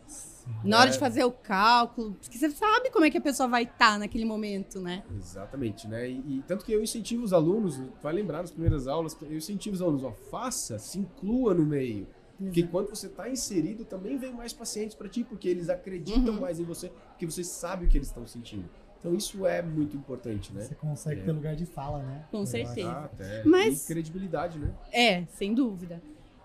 Na 0.63 0.80
hora 0.80 0.89
É. 0.89 0.94
de 0.94 0.98
fazer 0.98 1.24
o 1.24 1.32
cálculo, 1.32 2.13
porque 2.20 2.36
você 2.38 2.50
sabe 2.50 2.89
como 2.89 3.06
é 3.06 3.12
que 3.12 3.18
a 3.18 3.22
pessoa 3.22 3.48
vai 3.48 3.63
estar 3.63 4.00
naquele 4.00 4.25
momento, 4.25 4.80
né? 4.82 5.04
Exatamente, 5.16 5.88
né? 5.88 6.10
E, 6.10 6.38
e 6.39 6.44
tanto 6.48 6.66
que 6.66 6.72
eu 6.72 6.82
incentivo 6.82 7.24
os 7.24 7.34
alunos, 7.34 7.80
vai 8.01 8.13
lembrar 8.13 8.42
nas 8.42 8.50
primeiras 8.50 8.88
aulas, 8.88 9.16
eu 9.22 9.38
incentivo 9.38 9.75
os 9.75 9.82
alunos, 9.82 10.04
ó, 10.04 10.12
faça, 10.12 10.80
se 10.80 10.98
inclua 10.98 11.54
no 11.54 11.66
meio. 11.66 12.08
Porque 12.39 12.63
quando 12.63 12.89
você 12.89 13.08
está 13.08 13.30
inserido, 13.30 13.84
também 13.86 14.18
vem 14.18 14.34
mais 14.34 14.51
pacientes 14.54 14.96
para 14.96 15.08
ti, 15.10 15.24
porque 15.24 15.48
eles 15.48 15.70
acreditam 15.70 16.34
Uhum. 16.34 16.39
mais 16.39 16.60
em 16.60 16.63
você, 16.63 16.89
porque 17.10 17.25
você 17.25 17.44
sabe 17.44 17.86
o 17.86 17.88
que 17.89 17.98
eles 17.98 18.08
estão 18.08 18.25
sentindo. 18.25 18.68
Então 19.00 19.13
isso 19.13 19.46
é 19.46 19.62
muito 19.62 19.96
importante, 19.96 20.51
né? 20.54 20.62
Você 20.63 20.74
consegue 20.75 21.22
É. 21.22 21.24
ter 21.25 21.32
lugar 21.32 21.56
de 21.56 21.66
fala, 21.66 22.00
né? 22.01 22.25
Com 22.32 22.39
Eu 22.39 22.46
certeza. 22.46 22.89
acho. 22.89 22.98
Ah, 22.98 23.06
até. 23.06 23.44
Mas- 23.44 23.84
E 23.84 23.88
credibilidade, 23.88 24.58
né? 24.58 24.74
É, 24.92 25.25
sem 25.28 25.54
dúvida. 25.54 26.01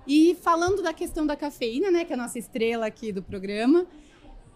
E 0.07 0.35
falando 0.43 0.83
da 0.83 0.93
questão 0.93 1.27
da 1.27 1.37
cafeína, 1.37 1.91
né, 1.91 2.05
que 2.05 2.13
é 2.13 2.15
a 2.15 2.19
nossa 2.19 2.39
estrela 2.39 2.87
aqui 2.87 3.13
do 3.13 3.23
programa, 3.23 3.87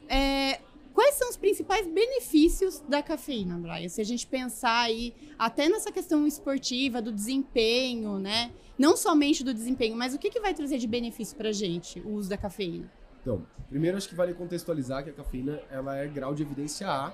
é, 0.09 0.61
quais 0.93 1.14
são 1.14 1.31
os 1.31 1.37
principais 1.37 1.87
benefícios 1.87 2.81
da 2.88 3.02
cafeína, 3.02 3.57
Brian? 3.57 3.88
Se 3.88 4.00
a 4.00 4.05
gente 4.05 4.26
pensar 4.26 4.81
aí 4.83 5.14
até 5.38 5.69
nessa 5.69 5.90
questão 5.90 6.26
esportiva, 6.26 7.00
do 7.00 7.12
desempenho, 7.12 8.19
né? 8.19 8.50
Não 8.78 8.97
somente 8.97 9.43
do 9.43 9.52
desempenho, 9.52 9.97
mas 9.97 10.14
o 10.14 10.19
que, 10.19 10.31
que 10.31 10.40
vai 10.40 10.55
trazer 10.55 10.78
de 10.78 10.87
benefício 10.87 11.37
pra 11.37 11.50
gente 11.52 12.00
o 12.00 12.11
uso 12.11 12.28
da 12.28 12.37
cafeína? 12.37 12.90
Então, 13.21 13.45
primeiro 13.69 13.97
acho 13.97 14.09
que 14.09 14.14
vale 14.14 14.35
contextualizar 14.35 15.02
que 15.02 15.11
a 15.11 15.12
cafeína 15.12 15.61
ela 15.71 15.97
é 15.97 16.07
grau 16.07 16.35
de 16.35 16.43
evidência 16.43 16.88
A, 16.88 17.12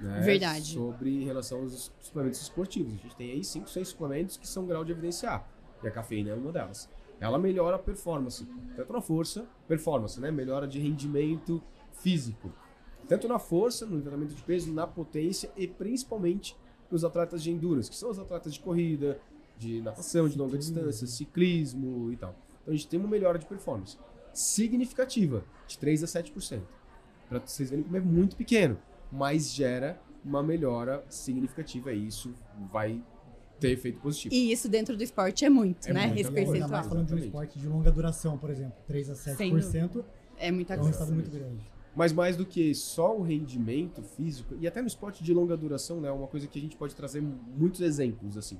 né? 0.00 0.20
Verdade. 0.20 0.74
Sobre 0.74 1.22
em 1.22 1.24
relação 1.24 1.60
aos 1.60 1.92
suplementos 2.00 2.40
esportivos. 2.40 2.94
A 2.94 2.96
gente 2.96 3.16
tem 3.16 3.32
aí 3.32 3.44
5, 3.44 3.68
6 3.68 3.88
suplementos 3.88 4.36
que 4.36 4.48
são 4.48 4.66
grau 4.66 4.84
de 4.84 4.92
evidência 4.92 5.30
A. 5.30 5.42
E 5.82 5.88
a 5.88 5.90
cafeína 5.90 6.30
é 6.30 6.34
uma 6.34 6.52
delas. 6.52 6.88
Ela 7.20 7.38
melhora 7.38 7.76
a 7.76 7.78
performance, 7.78 8.46
tanto 8.74 8.92
na 8.92 9.00
força, 9.00 9.46
performance, 9.68 10.18
né? 10.18 10.30
Melhora 10.30 10.66
de 10.66 10.80
rendimento 10.80 11.62
físico. 11.92 12.50
Tanto 13.06 13.28
na 13.28 13.38
força, 13.38 13.84
no 13.84 13.96
levantamento 13.96 14.34
de 14.34 14.42
peso, 14.42 14.72
na 14.72 14.86
potência 14.86 15.50
e 15.56 15.66
principalmente 15.66 16.56
nos 16.90 17.04
atletas 17.04 17.42
de 17.42 17.50
endurance, 17.50 17.90
que 17.90 17.96
são 17.96 18.10
os 18.10 18.18
atletas 18.18 18.54
de 18.54 18.60
corrida, 18.60 19.20
de 19.58 19.82
natação 19.82 20.28
de 20.28 20.38
longa 20.38 20.56
distância, 20.56 21.06
ciclismo 21.06 22.10
e 22.10 22.16
tal. 22.16 22.34
Então 22.62 22.72
a 22.72 22.76
gente 22.76 22.88
tem 22.88 22.98
uma 22.98 23.08
melhora 23.08 23.38
de 23.38 23.46
performance 23.46 23.98
significativa, 24.32 25.44
de 25.66 25.78
3 25.78 26.04
a 26.04 26.06
7%. 26.06 26.62
Para 27.28 27.40
vocês 27.40 27.68
verem 27.68 27.84
como 27.84 27.96
é 27.96 28.00
muito 28.00 28.36
pequeno, 28.36 28.78
mas 29.12 29.52
gera 29.52 30.00
uma 30.24 30.42
melhora 30.42 31.04
significativa 31.08 31.92
e 31.92 32.06
isso 32.06 32.32
vai 32.72 33.02
ter 33.60 33.70
efeito 33.72 34.00
positivo. 34.00 34.34
E 34.34 34.50
isso 34.50 34.68
dentro 34.68 34.96
do 34.96 35.02
esporte 35.02 35.44
é 35.44 35.50
muito, 35.50 35.88
É 35.88 35.92
né? 35.92 36.06
muito, 36.06 36.14
Esse 36.20 36.24
muito. 36.30 36.38
Ainda 36.38 36.50
percentual. 36.52 36.70
mais 36.70 36.86
falando 36.88 37.06
de 37.06 37.14
um 37.14 37.18
esporte 37.18 37.58
de 37.58 37.68
longa 37.68 37.92
duração, 37.92 38.38
por 38.38 38.50
exemplo, 38.50 38.74
3 38.86 39.10
a 39.10 39.14
Sem 39.14 39.34
7% 39.54 40.04
É 40.38 40.50
muita 40.50 40.74
é 40.74 40.76
um 40.76 40.80
coisa. 40.80 40.90
resultado 40.98 41.14
muito 41.14 41.30
grande. 41.30 41.70
Mas 41.94 42.12
mais 42.12 42.36
do 42.36 42.46
que 42.46 42.74
só 42.74 43.16
o 43.16 43.22
rendimento 43.22 44.02
físico, 44.02 44.54
e 44.60 44.66
até 44.66 44.80
no 44.80 44.86
esporte 44.86 45.22
de 45.24 45.34
longa 45.34 45.56
duração, 45.56 46.00
né, 46.00 46.08
é 46.08 46.12
uma 46.12 46.26
coisa 46.28 46.46
que 46.46 46.58
a 46.58 46.62
gente 46.62 46.76
pode 46.76 46.94
trazer 46.94 47.20
muitos 47.20 47.80
exemplos 47.80 48.36
assim. 48.38 48.58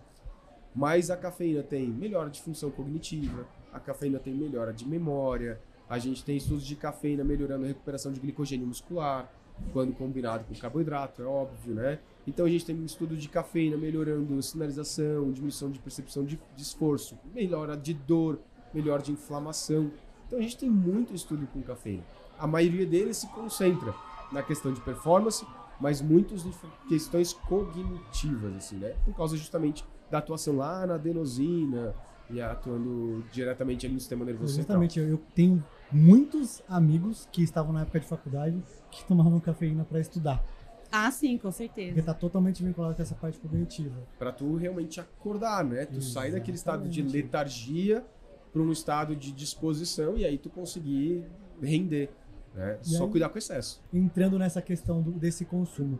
Mas 0.74 1.10
a 1.10 1.16
cafeína 1.16 1.62
tem 1.62 1.88
melhora 1.88 2.28
de 2.30 2.40
função 2.40 2.70
cognitiva, 2.70 3.46
a 3.72 3.80
cafeína 3.80 4.18
tem 4.18 4.34
melhora 4.34 4.72
de 4.72 4.86
memória, 4.86 5.60
a 5.88 5.98
gente 5.98 6.24
tem 6.24 6.36
estudos 6.36 6.64
de 6.66 6.76
cafeína 6.76 7.24
melhorando 7.24 7.64
a 7.64 7.68
recuperação 7.68 8.12
de 8.12 8.20
glicogênio 8.20 8.66
muscular, 8.66 9.32
quando 9.72 9.92
combinado 9.92 10.44
com 10.44 10.54
carboidrato, 10.54 11.22
é 11.22 11.24
óbvio, 11.24 11.74
né? 11.74 11.98
Então 12.26 12.46
a 12.46 12.48
gente 12.48 12.66
tem 12.66 12.76
um 12.76 12.84
estudo 12.84 13.16
de 13.16 13.28
cafeína 13.28 13.76
melhorando 13.76 14.42
sinalização, 14.42 15.32
diminuição 15.32 15.70
de 15.70 15.78
percepção 15.78 16.24
de, 16.24 16.38
de 16.54 16.62
esforço, 16.62 17.18
melhora 17.34 17.76
de 17.76 17.94
dor, 17.94 18.40
melhora 18.72 19.02
de 19.02 19.12
inflamação. 19.12 19.90
Então 20.26 20.38
a 20.38 20.42
gente 20.42 20.56
tem 20.56 20.70
muito 20.70 21.14
estudo 21.14 21.46
com 21.46 21.62
cafeína. 21.62 22.04
A 22.38 22.46
maioria 22.46 22.86
deles 22.86 23.18
se 23.18 23.26
concentra 23.28 23.94
na 24.32 24.42
questão 24.42 24.72
de 24.72 24.80
performance, 24.80 25.44
mas 25.80 26.00
muitos 26.00 26.44
em 26.44 26.52
questões 26.88 27.32
cognitivas, 27.32 28.54
assim, 28.56 28.76
né? 28.76 28.94
Por 29.04 29.14
causa 29.14 29.36
justamente 29.36 29.84
da 30.10 30.18
atuação 30.18 30.56
lá 30.56 30.86
na 30.86 30.94
adenosina 30.94 31.94
e 32.28 32.40
atuando 32.40 33.24
diretamente 33.32 33.86
ali 33.86 33.94
no 33.94 34.00
sistema 34.00 34.24
nervoso 34.24 34.54
central. 34.54 34.82
Justamente, 34.82 35.00
eu, 35.00 35.08
eu 35.08 35.22
tenho 35.34 35.64
muitos 35.90 36.62
amigos 36.68 37.28
que 37.32 37.42
estavam 37.42 37.72
na 37.72 37.82
época 37.82 38.00
de 38.00 38.06
faculdade 38.06 38.62
que 38.90 39.04
tomavam 39.04 39.40
cafeína 39.40 39.84
para 39.84 40.00
estudar. 40.00 40.44
Ah, 40.92 41.10
sim, 41.10 41.36
com 41.36 41.42
Porque 41.50 41.56
certeza. 41.58 42.02
tá 42.02 42.14
totalmente 42.14 42.62
vinculado 42.64 42.94
com 42.94 43.02
essa 43.02 43.14
parte 43.14 43.38
cognitiva. 43.38 43.96
Pra 44.18 44.32
tu 44.32 44.56
realmente 44.56 45.00
acordar, 45.00 45.64
né? 45.64 45.86
Tu 45.86 46.00
sair 46.02 46.32
daquele 46.32 46.56
estado 46.56 46.88
de 46.88 47.00
Exatamente. 47.00 47.22
letargia 47.24 48.04
para 48.52 48.60
um 48.62 48.72
estado 48.72 49.14
de 49.14 49.30
disposição 49.32 50.16
e 50.16 50.24
aí 50.24 50.36
tu 50.36 50.50
conseguir 50.50 51.24
render, 51.62 52.10
né? 52.54 52.78
E 52.82 52.88
Só 52.88 53.04
aí- 53.04 53.10
cuidar 53.10 53.28
com 53.28 53.38
excesso. 53.38 53.80
Entrando 53.92 54.38
nessa 54.38 54.60
questão 54.60 55.00
do- 55.00 55.12
desse 55.12 55.44
consumo, 55.44 55.98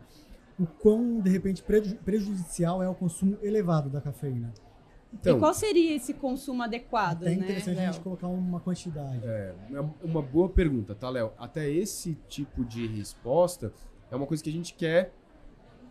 o 0.59 0.65
quão, 0.65 1.21
de 1.21 1.29
repente, 1.29 1.63
preju- 1.63 1.95
prejudicial 2.03 2.83
é 2.83 2.89
o 2.89 2.93
consumo 2.93 3.37
elevado 3.41 3.89
da 3.89 4.01
cafeína? 4.01 4.53
Então, 5.13 5.35
e 5.37 5.39
qual 5.39 5.53
seria 5.53 5.93
esse 5.95 6.13
consumo 6.13 6.63
adequado, 6.63 7.23
é 7.23 7.29
né, 7.29 7.33
interessante 7.35 7.77
a 7.77 7.81
Léo? 7.81 7.93
gente 7.93 8.01
colocar 8.03 8.27
uma 8.27 8.59
quantidade. 8.61 9.19
É, 9.25 9.53
é 9.73 9.79
uma 10.05 10.21
boa 10.21 10.47
pergunta, 10.49 10.95
tá, 10.95 11.09
Léo? 11.09 11.31
Até 11.37 11.69
esse 11.69 12.15
tipo 12.29 12.63
de 12.63 12.87
resposta 12.87 13.73
é 14.11 14.15
uma 14.15 14.27
coisa 14.27 14.43
que 14.43 14.49
a 14.49 14.53
gente 14.53 14.73
quer, 14.73 15.13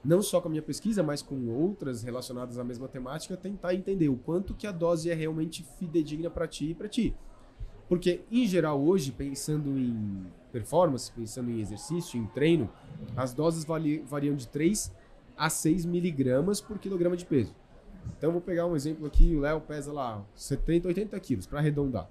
não 0.04 0.22
só 0.22 0.40
com 0.40 0.48
a 0.48 0.50
minha 0.50 0.62
pesquisa, 0.62 1.02
mas 1.02 1.22
com 1.22 1.48
outras 1.48 2.02
relacionadas 2.02 2.58
à 2.58 2.64
mesma 2.64 2.86
temática, 2.86 3.36
tentar 3.36 3.74
entender 3.74 4.08
o 4.08 4.16
quanto 4.16 4.54
que 4.54 4.66
a 4.66 4.72
dose 4.72 5.10
é 5.10 5.14
realmente 5.14 5.64
fidedigna 5.78 6.30
para 6.30 6.46
ti 6.46 6.70
e 6.70 6.74
para 6.74 6.88
ti. 6.88 7.14
Porque, 7.88 8.22
em 8.30 8.46
geral, 8.46 8.80
hoje, 8.80 9.10
pensando 9.10 9.76
em 9.76 10.26
performance, 10.52 11.10
pensando 11.10 11.50
em 11.50 11.60
exercício, 11.60 12.20
em 12.20 12.26
treino, 12.26 12.70
as 13.16 13.34
doses 13.34 13.64
vari- 13.64 14.04
variam 14.06 14.36
de 14.36 14.46
3 14.46 14.94
a 15.36 15.50
6 15.50 15.84
miligramas 15.84 16.60
por 16.60 16.78
quilograma 16.78 17.16
de 17.16 17.24
peso. 17.24 17.54
Então, 18.16 18.30
vou 18.30 18.40
pegar 18.40 18.66
um 18.66 18.76
exemplo 18.76 19.06
aqui, 19.06 19.34
o 19.34 19.40
Léo 19.40 19.60
pesa 19.60 19.92
lá 19.92 20.24
70, 20.36 20.86
80 20.88 21.18
quilos, 21.18 21.46
para 21.46 21.58
arredondar. 21.58 22.08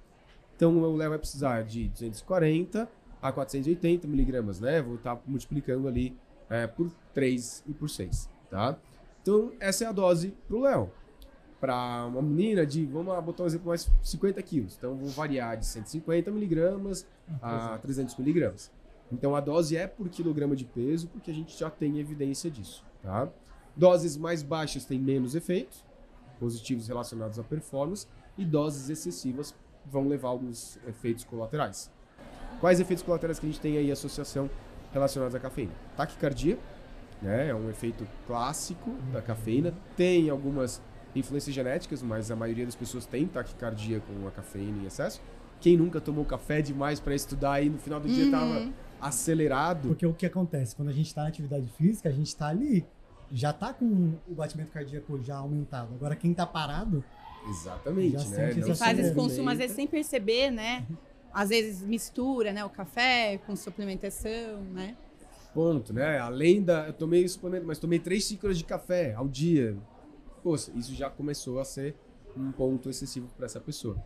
Então 0.59 0.77
o 0.77 0.97
Léo 0.97 1.09
vai 1.09 1.17
precisar 1.17 1.63
de 1.63 1.87
240 1.87 2.91
a 3.21 3.31
480 3.31 4.07
miligramas, 4.07 4.59
né? 4.59 4.81
Vou 4.81 4.95
estar 4.95 5.19
multiplicando 5.25 5.87
ali 5.87 6.15
é, 6.49 6.67
por 6.67 6.91
3 7.13 7.63
e 7.67 7.73
por 7.73 7.89
6, 7.89 8.29
tá? 8.49 8.77
Então 9.21 9.51
essa 9.59 9.83
é 9.83 9.87
a 9.87 9.91
dose 9.91 10.33
pro 10.47 10.61
Léo. 10.61 10.91
Para 11.59 12.05
uma 12.05 12.21
menina 12.21 12.65
de, 12.65 12.85
vamos 12.85 13.13
lá, 13.13 13.19
botar 13.19 13.43
um 13.43 13.45
exemplo 13.45 13.67
mais 13.67 13.91
50 14.01 14.41
quilos. 14.43 14.77
Então 14.77 14.95
vou 14.95 15.09
variar 15.09 15.57
de 15.57 15.65
150 15.65 16.31
miligramas 16.31 17.05
a 17.41 17.77
300 17.77 18.15
miligramas. 18.15 18.71
Então 19.11 19.35
a 19.35 19.41
dose 19.41 19.75
é 19.75 19.85
por 19.85 20.07
quilograma 20.07 20.55
de 20.55 20.63
peso, 20.63 21.09
porque 21.09 21.31
a 21.31 21.33
gente 21.33 21.57
já 21.57 21.69
tem 21.69 21.99
evidência 21.99 22.49
disso, 22.49 22.85
tá? 23.01 23.27
Doses 23.75 24.15
mais 24.15 24.41
baixas 24.41 24.85
têm 24.85 24.99
menos 24.99 25.35
efeitos 25.35 25.83
positivos 26.39 26.87
relacionados 26.87 27.37
à 27.37 27.43
performance 27.43 28.07
e 28.37 28.45
doses 28.45 28.89
excessivas 28.89 29.53
vão 29.85 30.07
levar 30.07 30.29
a 30.29 30.31
alguns 30.31 30.79
efeitos 30.87 31.25
colaterais. 31.25 31.91
Quais 32.59 32.79
efeitos 32.79 33.03
colaterais 33.03 33.39
que 33.39 33.45
a 33.45 33.49
gente 33.49 33.61
tem 33.61 33.77
aí 33.77 33.91
associação 33.91 34.49
relacionados 34.91 35.35
à 35.35 35.39
cafeína? 35.39 35.71
Taquicardia, 35.95 36.57
né? 37.21 37.49
É 37.49 37.55
um 37.55 37.69
efeito 37.69 38.05
clássico 38.27 38.91
da 39.13 39.21
cafeína. 39.21 39.73
Tem 39.95 40.29
algumas 40.29 40.81
influências 41.15 41.53
genéticas, 41.55 42.01
mas 42.03 42.29
a 42.31 42.35
maioria 42.35 42.65
das 42.65 42.75
pessoas 42.75 43.05
tem 43.05 43.27
taquicardia 43.27 44.01
com 44.01 44.27
a 44.27 44.31
cafeína 44.31 44.83
em 44.83 44.85
excesso. 44.85 45.21
Quem 45.61 45.75
nunca 45.77 45.99
tomou 45.99 46.23
café 46.25 46.61
demais 46.61 46.99
para 46.99 47.13
estudar 47.15 47.61
e 47.61 47.69
no 47.69 47.77
final 47.77 47.99
do 47.99 48.07
dia 48.07 48.25
Uhum. 48.25 48.31
tava 48.31 48.69
acelerado? 49.01 49.89
Porque 49.89 50.05
o 50.05 50.13
que 50.13 50.25
acontece? 50.25 50.75
Quando 50.75 50.89
a 50.89 50.93
gente 50.93 51.07
está 51.07 51.23
na 51.23 51.27
atividade 51.29 51.67
física, 51.77 52.07
a 52.09 52.11
gente 52.11 52.27
está 52.27 52.47
ali, 52.47 52.85
já 53.31 53.51
tá 53.51 53.73
com 53.73 54.13
o 54.27 54.33
batimento 54.35 54.71
cardíaco 54.71 55.21
já 55.23 55.35
aumentado. 55.37 55.93
Agora, 55.95 56.15
quem 56.15 56.33
tá 56.33 56.45
parado, 56.45 57.03
Exatamente, 57.49 58.11
Já 58.19 58.29
né? 58.29 58.53
sente 58.53 58.67
Não 58.67 58.75
Faz 58.75 58.99
esse 58.99 59.15
consumo, 59.15 59.49
às 59.49 59.57
vezes, 59.57 59.73
sem 59.75 59.87
perceber, 59.87 60.51
né? 60.51 60.85
às 61.33 61.49
vezes 61.49 61.81
mistura, 61.81 62.51
né, 62.51 62.63
o 62.65 62.69
café 62.69 63.39
com 63.45 63.55
suplementação, 63.55 64.61
né? 64.73 64.95
Ponto, 65.53 65.93
né? 65.93 66.19
Além 66.19 66.61
da. 66.61 66.87
Eu 66.87 66.93
tomei 66.93 67.27
suplemento, 67.27 67.65
mas 67.65 67.79
tomei 67.79 67.99
três 67.99 68.23
xícaras 68.23 68.57
de 68.57 68.63
café 68.63 69.13
ao 69.13 69.27
dia. 69.27 69.75
Poxa, 70.43 70.71
isso 70.75 70.93
já 70.93 71.09
começou 71.09 71.59
a 71.59 71.65
ser 71.65 71.95
um 72.37 72.51
ponto 72.51 72.89
excessivo 72.89 73.27
para 73.35 73.45
essa 73.45 73.59
pessoa. 73.59 73.97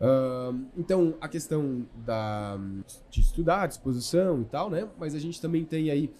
Uh, 0.00 0.66
então, 0.76 1.14
a 1.20 1.28
questão 1.28 1.86
da, 2.04 2.58
de 3.10 3.20
estudar, 3.20 3.66
disposição 3.66 4.42
e 4.42 4.44
tal, 4.44 4.70
né? 4.70 4.88
Mas 4.98 5.14
a 5.14 5.18
gente 5.18 5.40
também 5.40 5.64
tem 5.64 5.90
aí 5.90 6.12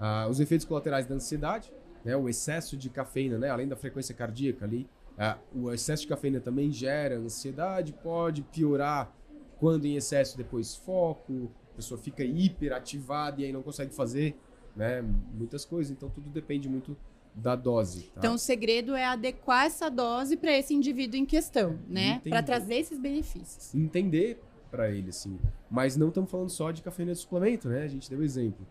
uh, 0.00 0.28
os 0.28 0.40
efeitos 0.40 0.66
colaterais 0.66 1.06
da 1.06 1.14
ansiedade, 1.14 1.72
né? 2.04 2.16
O 2.16 2.28
excesso 2.28 2.76
de 2.76 2.88
cafeína, 2.88 3.38
né? 3.38 3.50
Além 3.50 3.68
da 3.68 3.76
frequência 3.76 4.14
cardíaca 4.14 4.64
ali, 4.64 4.88
uh, 5.18 5.64
o 5.66 5.72
excesso 5.72 6.02
de 6.02 6.08
cafeína 6.08 6.40
também 6.40 6.70
gera 6.70 7.18
ansiedade, 7.18 7.92
pode 7.92 8.42
piorar 8.42 9.14
quando 9.62 9.84
em 9.84 9.94
excesso 9.94 10.36
depois 10.36 10.74
foco, 10.74 11.48
a 11.72 11.76
pessoa 11.76 11.96
fica 11.96 12.24
hiperativada 12.24 13.40
e 13.40 13.44
aí 13.44 13.52
não 13.52 13.62
consegue 13.62 13.94
fazer, 13.94 14.36
né? 14.74 15.00
Muitas 15.32 15.64
coisas. 15.64 15.92
Então, 15.92 16.10
tudo 16.10 16.28
depende 16.30 16.68
muito 16.68 16.96
da 17.32 17.54
dose. 17.54 18.06
Tá? 18.06 18.14
Então, 18.18 18.34
o 18.34 18.38
segredo 18.38 18.96
é 18.96 19.04
adequar 19.04 19.66
essa 19.66 19.88
dose 19.88 20.36
para 20.36 20.50
esse 20.50 20.74
indivíduo 20.74 21.16
em 21.16 21.24
questão, 21.24 21.78
né? 21.88 22.20
Para 22.28 22.42
trazer 22.42 22.74
esses 22.74 22.98
benefícios. 22.98 23.72
Entender 23.72 24.42
para 24.68 24.90
ele, 24.90 25.12
sim. 25.12 25.38
Mas 25.70 25.96
não 25.96 26.08
estamos 26.08 26.28
falando 26.28 26.50
só 26.50 26.72
de 26.72 26.82
cafeína 26.82 27.12
de 27.12 27.20
suplemento, 27.20 27.68
né? 27.68 27.84
A 27.84 27.88
gente 27.88 28.10
deu 28.10 28.20
exemplo. 28.20 28.66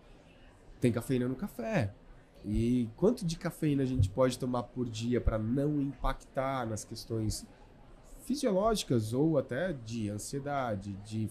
Tem 0.81 0.91
cafeína 0.91 1.25
no 1.25 1.35
café. 1.37 1.93
E 2.43 2.89
quanto 2.97 3.25
de 3.25 3.37
cafeína 3.37 3.83
a 3.83 3.85
gente 3.85 4.09
pode 4.09 4.37
tomar 4.37 4.63
por 4.63 4.89
dia 4.89 5.21
para 5.21 5.39
não 5.39 5.79
impactar 5.81 6.67
nas 6.67 6.83
questões 6.83 7.47
fisiológicas 8.31 9.13
ou 9.13 9.37
até 9.37 9.73
de 9.73 10.09
ansiedade, 10.09 10.93
de 11.03 11.29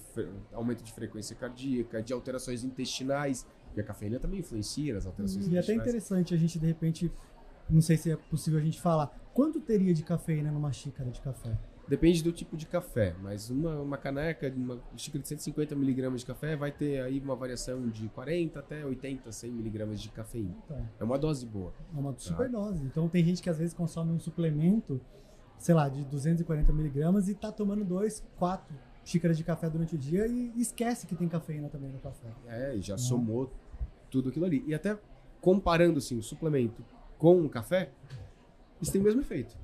aumento 0.52 0.84
de 0.84 0.92
frequência 0.92 1.34
cardíaca, 1.34 2.02
de 2.02 2.12
alterações 2.12 2.62
intestinais? 2.62 3.46
E 3.74 3.80
a 3.80 3.84
cafeína 3.84 4.18
também 4.18 4.40
influencia 4.40 4.92
nas 4.92 5.06
alterações 5.06 5.46
E 5.48 5.56
é 5.56 5.60
até 5.60 5.72
interessante 5.72 6.34
a 6.34 6.36
gente, 6.36 6.58
de 6.58 6.66
repente, 6.66 7.10
não 7.68 7.80
sei 7.80 7.96
se 7.96 8.10
é 8.10 8.16
possível 8.16 8.58
a 8.58 8.62
gente 8.62 8.80
falar, 8.80 9.06
quanto 9.32 9.60
teria 9.60 9.94
de 9.94 10.02
cafeína 10.02 10.50
numa 10.50 10.72
xícara 10.72 11.10
de 11.10 11.20
café? 11.22 11.56
Depende 11.88 12.22
do 12.22 12.30
tipo 12.30 12.56
de 12.56 12.66
café, 12.66 13.16
mas 13.20 13.50
uma, 13.50 13.80
uma 13.80 13.96
caneca, 13.96 14.52
uma 14.54 14.78
xícara 14.96 15.22
de 15.22 15.28
150 15.28 15.74
miligramas 15.74 16.20
de 16.20 16.26
café 16.26 16.54
vai 16.54 16.70
ter 16.70 17.00
aí 17.00 17.18
uma 17.18 17.34
variação 17.34 17.88
de 17.88 18.08
40 18.10 18.60
até 18.60 18.84
80, 18.84 19.32
100 19.32 19.50
miligramas 19.50 20.00
de 20.00 20.08
cafeína. 20.10 20.54
Tá. 20.68 20.80
É 21.00 21.02
uma 21.02 21.18
dose 21.18 21.46
boa. 21.46 21.72
É 21.96 21.98
uma 21.98 22.12
tá? 22.12 22.20
super 22.20 22.48
dose. 22.48 22.84
Então 22.84 23.08
tem 23.08 23.24
gente 23.24 23.42
que 23.42 23.48
às 23.48 23.58
vezes 23.58 23.74
consome 23.74 24.12
um 24.12 24.20
suplemento, 24.20 25.00
sei 25.60 25.74
lá, 25.74 25.88
de 25.88 26.02
240 26.06 26.72
miligramas 26.72 27.28
e 27.28 27.34
tá 27.34 27.52
tomando 27.52 27.84
dois, 27.84 28.24
quatro 28.38 28.74
xícaras 29.04 29.36
de 29.36 29.44
café 29.44 29.68
durante 29.68 29.94
o 29.94 29.98
dia 29.98 30.26
e 30.26 30.52
esquece 30.56 31.06
que 31.06 31.14
tem 31.14 31.28
cafeína 31.28 31.68
também 31.68 31.92
no 31.92 31.98
café. 31.98 32.28
É, 32.48 32.74
e 32.74 32.80
já 32.80 32.96
somou 32.96 33.52
tudo 34.10 34.30
aquilo 34.30 34.46
ali. 34.46 34.64
E 34.66 34.74
até 34.74 34.98
comparando 35.40 35.98
assim, 35.98 36.16
o 36.16 36.22
suplemento 36.22 36.82
com 37.18 37.44
o 37.44 37.48
café, 37.48 37.90
eles 38.78 38.90
têm 38.90 39.02
o 39.02 39.04
mesmo 39.04 39.20
efeito. 39.20 39.54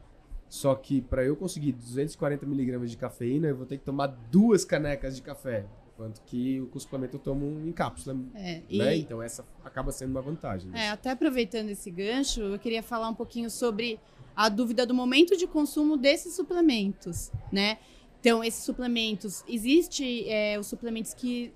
Só 0.48 0.74
que 0.74 1.00
para 1.00 1.24
eu 1.24 1.34
conseguir 1.34 1.72
240 1.72 2.44
miligramas 2.44 2.90
de 2.90 2.96
cafeína, 2.98 3.48
eu 3.48 3.56
vou 3.56 3.66
ter 3.66 3.78
que 3.78 3.84
tomar 3.84 4.08
duas 4.30 4.66
canecas 4.66 5.16
de 5.16 5.22
café. 5.22 5.64
Enquanto 5.94 6.20
que 6.26 6.60
o 6.74 6.78
suplemento 6.78 7.16
eu 7.16 7.20
tomo 7.20 7.66
em 7.66 7.72
cápsula. 7.72 8.14
É, 8.34 8.60
né? 8.70 8.96
Então 8.96 9.22
essa 9.22 9.42
acaba 9.64 9.90
sendo 9.90 10.10
uma 10.10 10.20
vantagem. 10.20 10.70
É, 10.74 10.90
até 10.90 11.10
aproveitando 11.10 11.70
esse 11.70 11.90
gancho, 11.90 12.42
eu 12.42 12.58
queria 12.58 12.82
falar 12.82 13.08
um 13.08 13.14
pouquinho 13.14 13.48
sobre 13.48 13.98
a 14.36 14.50
dúvida 14.50 14.84
do 14.84 14.94
momento 14.94 15.36
de 15.36 15.46
consumo 15.46 15.96
desses 15.96 16.36
suplementos, 16.36 17.32
né? 17.50 17.78
Então, 18.20 18.44
esses 18.44 18.64
suplementos, 18.64 19.42
existe 19.48 20.28
é, 20.28 20.58
os 20.58 20.66
suplementos 20.66 21.14
que 21.14 21.52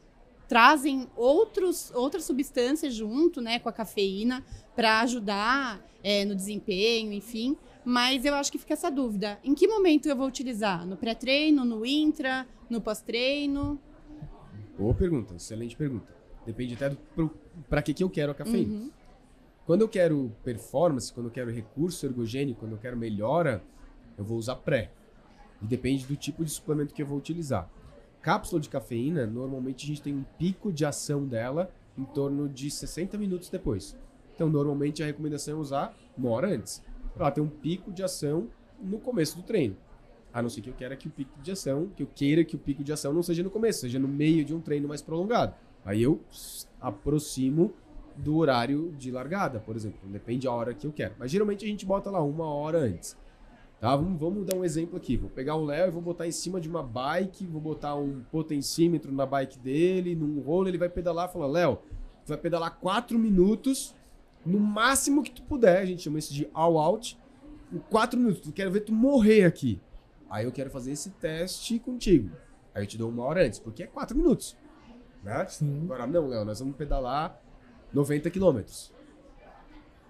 trazem 0.49 1.08
outros, 1.16 1.92
outras 1.94 2.25
substâncias 2.25 2.94
junto, 2.94 3.40
né, 3.40 3.58
com 3.58 3.68
a 3.68 3.72
cafeína, 3.72 4.44
para 4.74 5.00
ajudar 5.00 5.85
é, 6.02 6.24
no 6.24 6.35
desempenho, 6.35 7.12
enfim. 7.12 7.57
Mas 7.85 8.24
eu 8.24 8.35
acho 8.35 8.50
que 8.50 8.59
fica 8.59 8.74
essa 8.74 8.90
dúvida: 8.90 9.38
em 9.44 9.55
que 9.55 9.66
momento 9.68 10.07
eu 10.07 10.16
vou 10.16 10.26
utilizar? 10.26 10.87
No 10.87 10.96
pré-treino, 10.96 11.64
no 11.64 11.85
intra, 11.85 12.46
no 12.68 12.81
pós-treino? 12.81 13.81
Boa 14.78 14.94
pergunta, 14.94 15.35
excelente 15.35 15.76
pergunta. 15.76 16.12
Depende 16.46 16.74
até 16.74 16.96
para 17.68 17.83
que, 17.83 17.92
que 17.92 18.02
eu 18.02 18.11
quero 18.11 18.33
a 18.33 18.35
cafeína. 18.35 18.74
Uhum. 18.74 18.90
Quando 19.70 19.83
eu 19.83 19.88
quero 19.88 20.33
performance, 20.42 21.12
quando 21.12 21.26
eu 21.26 21.30
quero 21.30 21.48
recurso 21.48 22.04
ergogênico, 22.04 22.59
quando 22.59 22.72
eu 22.72 22.78
quero 22.78 22.96
melhora, 22.96 23.62
eu 24.18 24.24
vou 24.24 24.37
usar 24.37 24.56
pré. 24.56 24.90
E 25.62 25.64
depende 25.64 26.04
do 26.06 26.16
tipo 26.16 26.44
de 26.44 26.50
suplemento 26.50 26.92
que 26.92 27.00
eu 27.00 27.06
vou 27.06 27.16
utilizar. 27.16 27.70
Cápsula 28.20 28.61
de 28.61 28.68
cafeína, 28.68 29.28
normalmente 29.28 29.85
a 29.85 29.87
gente 29.87 30.02
tem 30.02 30.12
um 30.12 30.24
pico 30.37 30.72
de 30.72 30.85
ação 30.85 31.24
dela 31.24 31.70
em 31.96 32.02
torno 32.02 32.48
de 32.48 32.68
60 32.68 33.16
minutos 33.16 33.48
depois. 33.48 33.96
Então, 34.35 34.50
normalmente 34.50 35.04
a 35.04 35.06
recomendação 35.06 35.59
é 35.59 35.61
usar 35.61 35.96
uma 36.18 36.30
hora 36.30 36.52
antes. 36.52 36.83
Ela 37.16 37.30
tem 37.30 37.44
um 37.44 37.48
pico 37.48 37.92
de 37.92 38.02
ação 38.02 38.48
no 38.83 38.98
começo 38.98 39.37
do 39.37 39.44
treino. 39.44 39.76
A 40.33 40.42
não 40.42 40.50
ser 40.50 40.62
que 40.62 40.70
eu 40.70 40.74
queira 40.74 40.96
que 40.96 41.06
o 41.06 41.12
pico 41.12 41.40
de 41.40 41.52
ação, 41.52 41.92
que 41.94 42.02
eu 42.02 42.09
queira 42.12 42.42
que 42.44 42.56
o 42.56 42.59
pico 42.59 42.83
de 42.83 42.92
ação 42.92 43.12
não 43.12 43.22
seja 43.22 43.44
no 43.44 43.50
começo, 43.50 43.83
seja 43.83 44.00
no 44.00 44.09
meio 44.09 44.44
de 44.44 44.52
um 44.52 44.61
treino 44.61 44.88
mais 44.88 45.00
prolongado. 45.00 45.54
Aí 45.85 46.02
eu 46.02 46.20
aproximo 46.80 47.72
do 48.16 48.37
horário 48.37 48.94
de 48.99 49.11
largada, 49.11 49.61
por 49.61 49.77
exemplo. 49.77 49.99
Depende 50.05 50.46
da 50.46 50.53
hora 50.53 50.75
que 50.75 50.87
eu 50.87 50.92
quero. 50.92 51.14
Mas 51.18 51.31
geralmente 51.31 51.64
a 51.64 51.68
gente 51.68 51.87
bota 51.87 52.11
lá 52.11 52.23
uma 52.23 52.46
hora 52.46 52.79
antes. 52.79 53.16
Tá? 53.81 53.96
Vamos, 53.96 54.20
vamos 54.20 54.44
dar 54.44 54.57
um 54.57 54.64
exemplo 54.64 54.96
aqui. 54.96 55.16
Vou 55.16 55.31
pegar 55.31 55.57
o 55.57 55.64
Léo 55.64 55.88
e 55.88 55.90
vou 55.90 56.03
botar 56.03 56.27
em 56.27 56.33
cima 56.33 56.61
de 56.61 56.68
uma 56.68 56.83
bike, 56.83 57.46
vou 57.46 57.61
botar 57.61 57.94
um 57.94 58.23
potencímetro 58.31 59.11
na 59.11 59.25
bike 59.25 59.59
dele, 59.59 60.14
num 60.14 60.40
rolo, 60.40 60.68
ele 60.68 60.77
vai 60.77 60.90
pedalar 60.90 61.29
e 61.29 61.33
falar, 61.33 61.46
Léo, 61.46 61.77
tu 62.25 62.29
vai 62.29 62.37
pedalar 62.37 62.79
4 62.79 63.18
minutos, 63.18 63.94
no 64.44 64.61
máximo 64.61 65.23
que 65.23 65.31
tu 65.31 65.42
puder, 65.42 65.79
a 65.79 65.87
gente 65.87 66.03
chama 66.03 66.18
isso 66.18 66.35
de 66.35 66.46
all 66.53 66.77
out, 66.77 67.18
em 67.73 67.79
4 67.79 68.18
minutos, 68.18 68.46
eu 68.46 68.53
quero 68.53 68.70
ver 68.70 68.81
tu 68.81 68.92
morrer 68.92 69.44
aqui. 69.44 69.81
Aí 70.29 70.44
eu 70.44 70.53
quero 70.53 70.70
fazer 70.70 70.92
esse 70.92 71.11
teste 71.11 71.79
contigo. 71.79 72.31
Aí 72.75 72.83
eu 72.83 72.87
te 72.87 72.99
dou 72.99 73.09
uma 73.09 73.25
hora 73.25 73.46
antes, 73.46 73.59
porque 73.59 73.83
é 73.83 73.87
4 73.87 74.14
minutos. 74.14 74.57
Né? 75.23 75.46
Sim. 75.49 75.85
Agora, 75.85 76.07
não, 76.07 76.29
Léo, 76.29 76.44
nós 76.44 76.61
vamos 76.61 76.77
pedalar 76.77 77.40
90 77.92 78.31
quilômetros. 78.31 78.92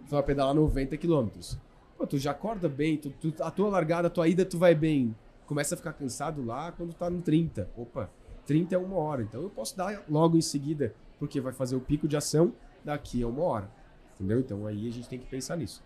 Tu 0.09 0.11
vai 0.11 0.23
pedalar 0.23 0.55
90 0.55 0.97
quilômetros. 0.97 1.59
Pô, 1.97 2.07
tu 2.07 2.19
já 2.19 2.33
acorda 2.33 2.69
bem, 2.69 2.97
tu, 2.97 3.11
tu, 3.11 3.35
a 3.43 3.51
tua 3.51 3.69
largada, 3.69 4.09
a 4.09 4.11
tua 4.11 4.29
ida, 4.29 4.45
tu 4.45 4.59
vai 4.59 4.75
bem. 4.75 5.15
Começa 5.47 5.75
a 5.75 5.79
ficar 5.79 5.93
cansado 5.93 6.45
lá 6.45 6.73
quando 6.73 6.95
tá 6.95 7.11
no 7.11 7.21
30. 7.23 7.69
Opa, 7.77 8.11
30 8.47 8.75
é 8.75 8.79
uma 8.79 8.97
hora. 8.97 9.23
Então 9.23 9.43
eu 9.43 9.51
posso 9.51 9.77
dar 9.77 10.03
logo 10.09 10.37
em 10.37 10.41
seguida, 10.41 10.95
porque 11.19 11.41
vai 11.41 11.53
fazer 11.53 11.77
o 11.77 11.81
pico 11.81 12.09
de 12.09 12.17
ação 12.17 12.53
daqui 12.85 13.23
a 13.23 13.29
uma 13.29 13.43
hora. 13.43 13.71
Entendeu? 14.15 14.41
Então 14.41 14.67
aí 14.67 14.89
a 14.89 14.93
gente 14.93 15.09
tem 15.09 15.19
que 15.19 15.27
pensar 15.27 15.57
nisso. 15.57 15.83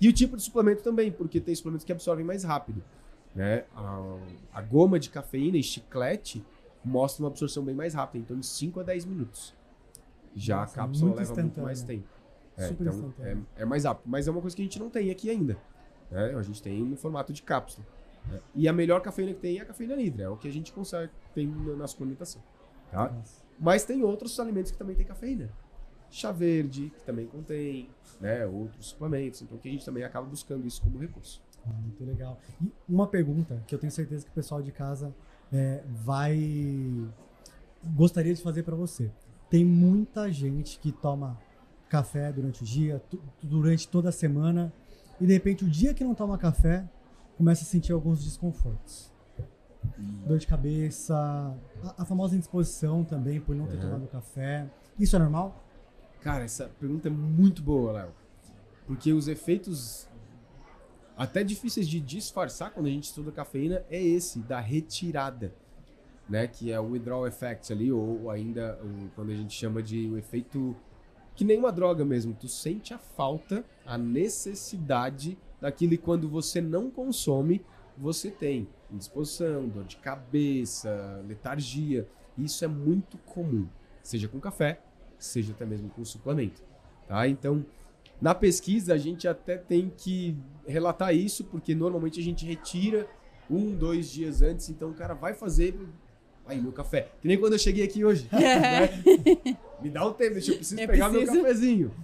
E 0.00 0.08
o 0.08 0.12
tipo 0.12 0.36
de 0.36 0.42
suplemento 0.42 0.82
também, 0.82 1.10
porque 1.10 1.40
tem 1.40 1.54
suplementos 1.54 1.84
que 1.84 1.92
absorvem 1.92 2.24
mais 2.24 2.44
rápido. 2.44 2.82
Né? 3.34 3.64
A, 3.74 4.18
a 4.54 4.62
goma 4.62 4.98
de 4.98 5.10
cafeína 5.10 5.56
e 5.56 5.62
chiclete 5.62 6.44
mostra 6.84 7.22
uma 7.22 7.28
absorção 7.28 7.64
bem 7.64 7.74
mais 7.74 7.94
rápida, 7.94 8.24
então 8.24 8.38
de 8.38 8.46
5 8.46 8.80
a 8.80 8.82
10 8.82 9.04
minutos. 9.04 9.54
Já 10.34 10.60
Nossa, 10.60 10.72
a 10.72 10.84
cápsula 10.84 11.14
leva 11.14 11.34
muito 11.34 11.60
mais 11.60 11.82
tempo. 11.82 12.08
É, 12.56 12.68
então 12.70 13.14
é, 13.20 13.36
é, 13.56 13.64
mais 13.64 13.84
rápido. 13.84 14.08
Mas 14.10 14.26
é 14.26 14.30
uma 14.30 14.40
coisa 14.40 14.54
que 14.54 14.62
a 14.62 14.64
gente 14.64 14.78
não 14.78 14.90
tem 14.90 15.10
aqui 15.10 15.30
ainda. 15.30 15.56
Né? 16.10 16.34
A 16.34 16.42
gente 16.42 16.62
tem 16.62 16.82
no 16.82 16.96
formato 16.96 17.32
de 17.32 17.42
cápsula. 17.42 17.86
Né? 18.26 18.40
E 18.54 18.68
a 18.68 18.72
melhor 18.72 19.00
cafeína 19.00 19.32
que 19.32 19.40
tem 19.40 19.58
é 19.58 19.62
a 19.62 19.64
cafeína 19.64 19.94
livre. 19.94 20.22
É 20.22 20.28
o 20.28 20.36
que 20.36 20.48
a 20.48 20.52
gente 20.52 20.72
consegue 20.72 21.12
ter 21.34 21.46
na 21.46 21.86
suplementação. 21.86 22.42
Tá? 22.90 23.14
Mas 23.58 23.84
tem 23.84 24.02
outros 24.02 24.38
alimentos 24.40 24.72
que 24.72 24.78
também 24.78 24.96
tem 24.96 25.06
cafeína. 25.06 25.50
Chá 26.10 26.32
verde, 26.32 26.90
que 26.90 27.02
também 27.04 27.26
contém, 27.26 27.90
né? 28.20 28.46
outros 28.46 28.86
suplementos. 28.86 29.42
Então 29.42 29.56
que 29.58 29.68
a 29.68 29.72
gente 29.72 29.84
também 29.84 30.02
acaba 30.02 30.26
buscando 30.26 30.66
isso 30.66 30.82
como 30.82 30.98
recurso. 30.98 31.42
Ah, 31.66 31.72
muito 31.80 32.04
legal. 32.04 32.38
E 32.60 32.72
uma 32.88 33.06
pergunta 33.06 33.62
que 33.66 33.74
eu 33.74 33.78
tenho 33.78 33.92
certeza 33.92 34.24
que 34.24 34.30
o 34.30 34.34
pessoal 34.34 34.62
de 34.62 34.72
casa 34.72 35.14
é, 35.52 35.84
vai 35.86 36.38
gostaria 37.94 38.34
de 38.34 38.42
fazer 38.42 38.62
para 38.62 38.74
você. 38.74 39.10
Tem 39.50 39.64
muita 39.64 40.30
gente 40.30 40.78
que 40.78 40.92
toma 40.92 41.38
café 41.88 42.30
durante 42.32 42.62
o 42.62 42.66
dia, 42.66 43.02
durante 43.42 43.88
toda 43.88 44.10
a 44.10 44.12
semana, 44.12 44.72
e 45.20 45.26
de 45.26 45.32
repente 45.32 45.64
o 45.64 45.68
dia 45.68 45.94
que 45.94 46.04
não 46.04 46.14
toma 46.14 46.36
café, 46.36 46.88
começa 47.36 47.62
a 47.62 47.66
sentir 47.66 47.92
alguns 47.92 48.24
desconfortos. 48.24 49.12
Dor 50.26 50.38
de 50.38 50.46
cabeça, 50.46 51.16
a, 51.16 52.02
a 52.02 52.04
famosa 52.04 52.34
indisposição 52.34 53.04
também 53.04 53.40
por 53.40 53.54
não 53.54 53.66
ter 53.66 53.80
tomado 53.80 54.06
café. 54.08 54.68
Isso 54.98 55.16
é 55.16 55.18
normal? 55.18 55.64
Cara, 56.20 56.44
essa 56.44 56.70
pergunta 56.78 57.08
é 57.08 57.10
muito 57.10 57.62
boa, 57.62 57.92
Léo. 57.92 58.10
Porque 58.86 59.12
os 59.12 59.28
efeitos 59.28 60.08
até 61.16 61.42
difíceis 61.42 61.88
de 61.88 62.00
disfarçar 62.00 62.70
quando 62.70 62.86
a 62.86 62.90
gente 62.90 63.04
estuda 63.04 63.32
cafeína 63.32 63.84
é 63.90 64.00
esse, 64.00 64.38
da 64.40 64.60
retirada. 64.60 65.52
Né, 66.28 66.46
que 66.46 66.70
é 66.70 66.78
o 66.78 66.90
withdrawal 66.90 67.26
effect 67.26 67.72
ali, 67.72 67.90
ou 67.90 68.30
ainda 68.30 68.78
quando 69.14 69.30
a 69.30 69.34
gente 69.34 69.54
chama 69.54 69.82
de 69.82 70.06
o 70.08 70.18
efeito 70.18 70.76
que 71.34 71.44
nem 71.44 71.56
uma 71.56 71.72
droga 71.72 72.04
mesmo. 72.04 72.34
Tu 72.34 72.48
sente 72.48 72.92
a 72.92 72.98
falta, 72.98 73.64
a 73.86 73.96
necessidade 73.96 75.38
daquilo 75.60 75.94
e 75.94 75.98
quando 75.98 76.28
você 76.28 76.60
não 76.60 76.90
consome, 76.90 77.64
você 77.96 78.30
tem. 78.30 78.68
indisposição, 78.90 79.68
dor 79.68 79.84
de 79.84 79.96
cabeça, 79.98 81.22
letargia. 81.26 82.08
Isso 82.36 82.64
é 82.64 82.68
muito 82.68 83.16
comum, 83.18 83.68
seja 84.02 84.28
com 84.28 84.40
café, 84.40 84.80
seja 85.18 85.52
até 85.52 85.64
mesmo 85.64 85.88
com 85.90 86.04
suplemento. 86.04 86.62
Tá? 87.06 87.28
Então, 87.28 87.64
na 88.20 88.34
pesquisa, 88.34 88.94
a 88.94 88.98
gente 88.98 89.28
até 89.28 89.56
tem 89.56 89.92
que 89.96 90.36
relatar 90.66 91.14
isso, 91.14 91.44
porque 91.44 91.74
normalmente 91.74 92.18
a 92.18 92.22
gente 92.22 92.44
retira 92.44 93.08
um, 93.48 93.74
dois 93.74 94.10
dias 94.10 94.42
antes, 94.42 94.68
então 94.68 94.90
o 94.90 94.94
cara 94.94 95.14
vai 95.14 95.34
fazer. 95.34 95.78
Aí, 96.48 96.60
meu 96.60 96.72
café. 96.72 97.10
Que 97.20 97.28
nem 97.28 97.38
quando 97.38 97.52
eu 97.52 97.58
cheguei 97.58 97.84
aqui 97.84 98.04
hoje. 98.04 98.26
né? 98.32 98.88
Me 99.80 99.90
dá 99.90 100.04
um 100.06 100.12
tempo, 100.12 100.32
deixa 100.32 100.52
eu 100.52 100.56
preciso 100.56 100.80
É 100.80 100.86
pegar 100.86 101.10
preciso. 101.10 101.32
meu 101.32 101.42
cafezinho. 101.42 101.94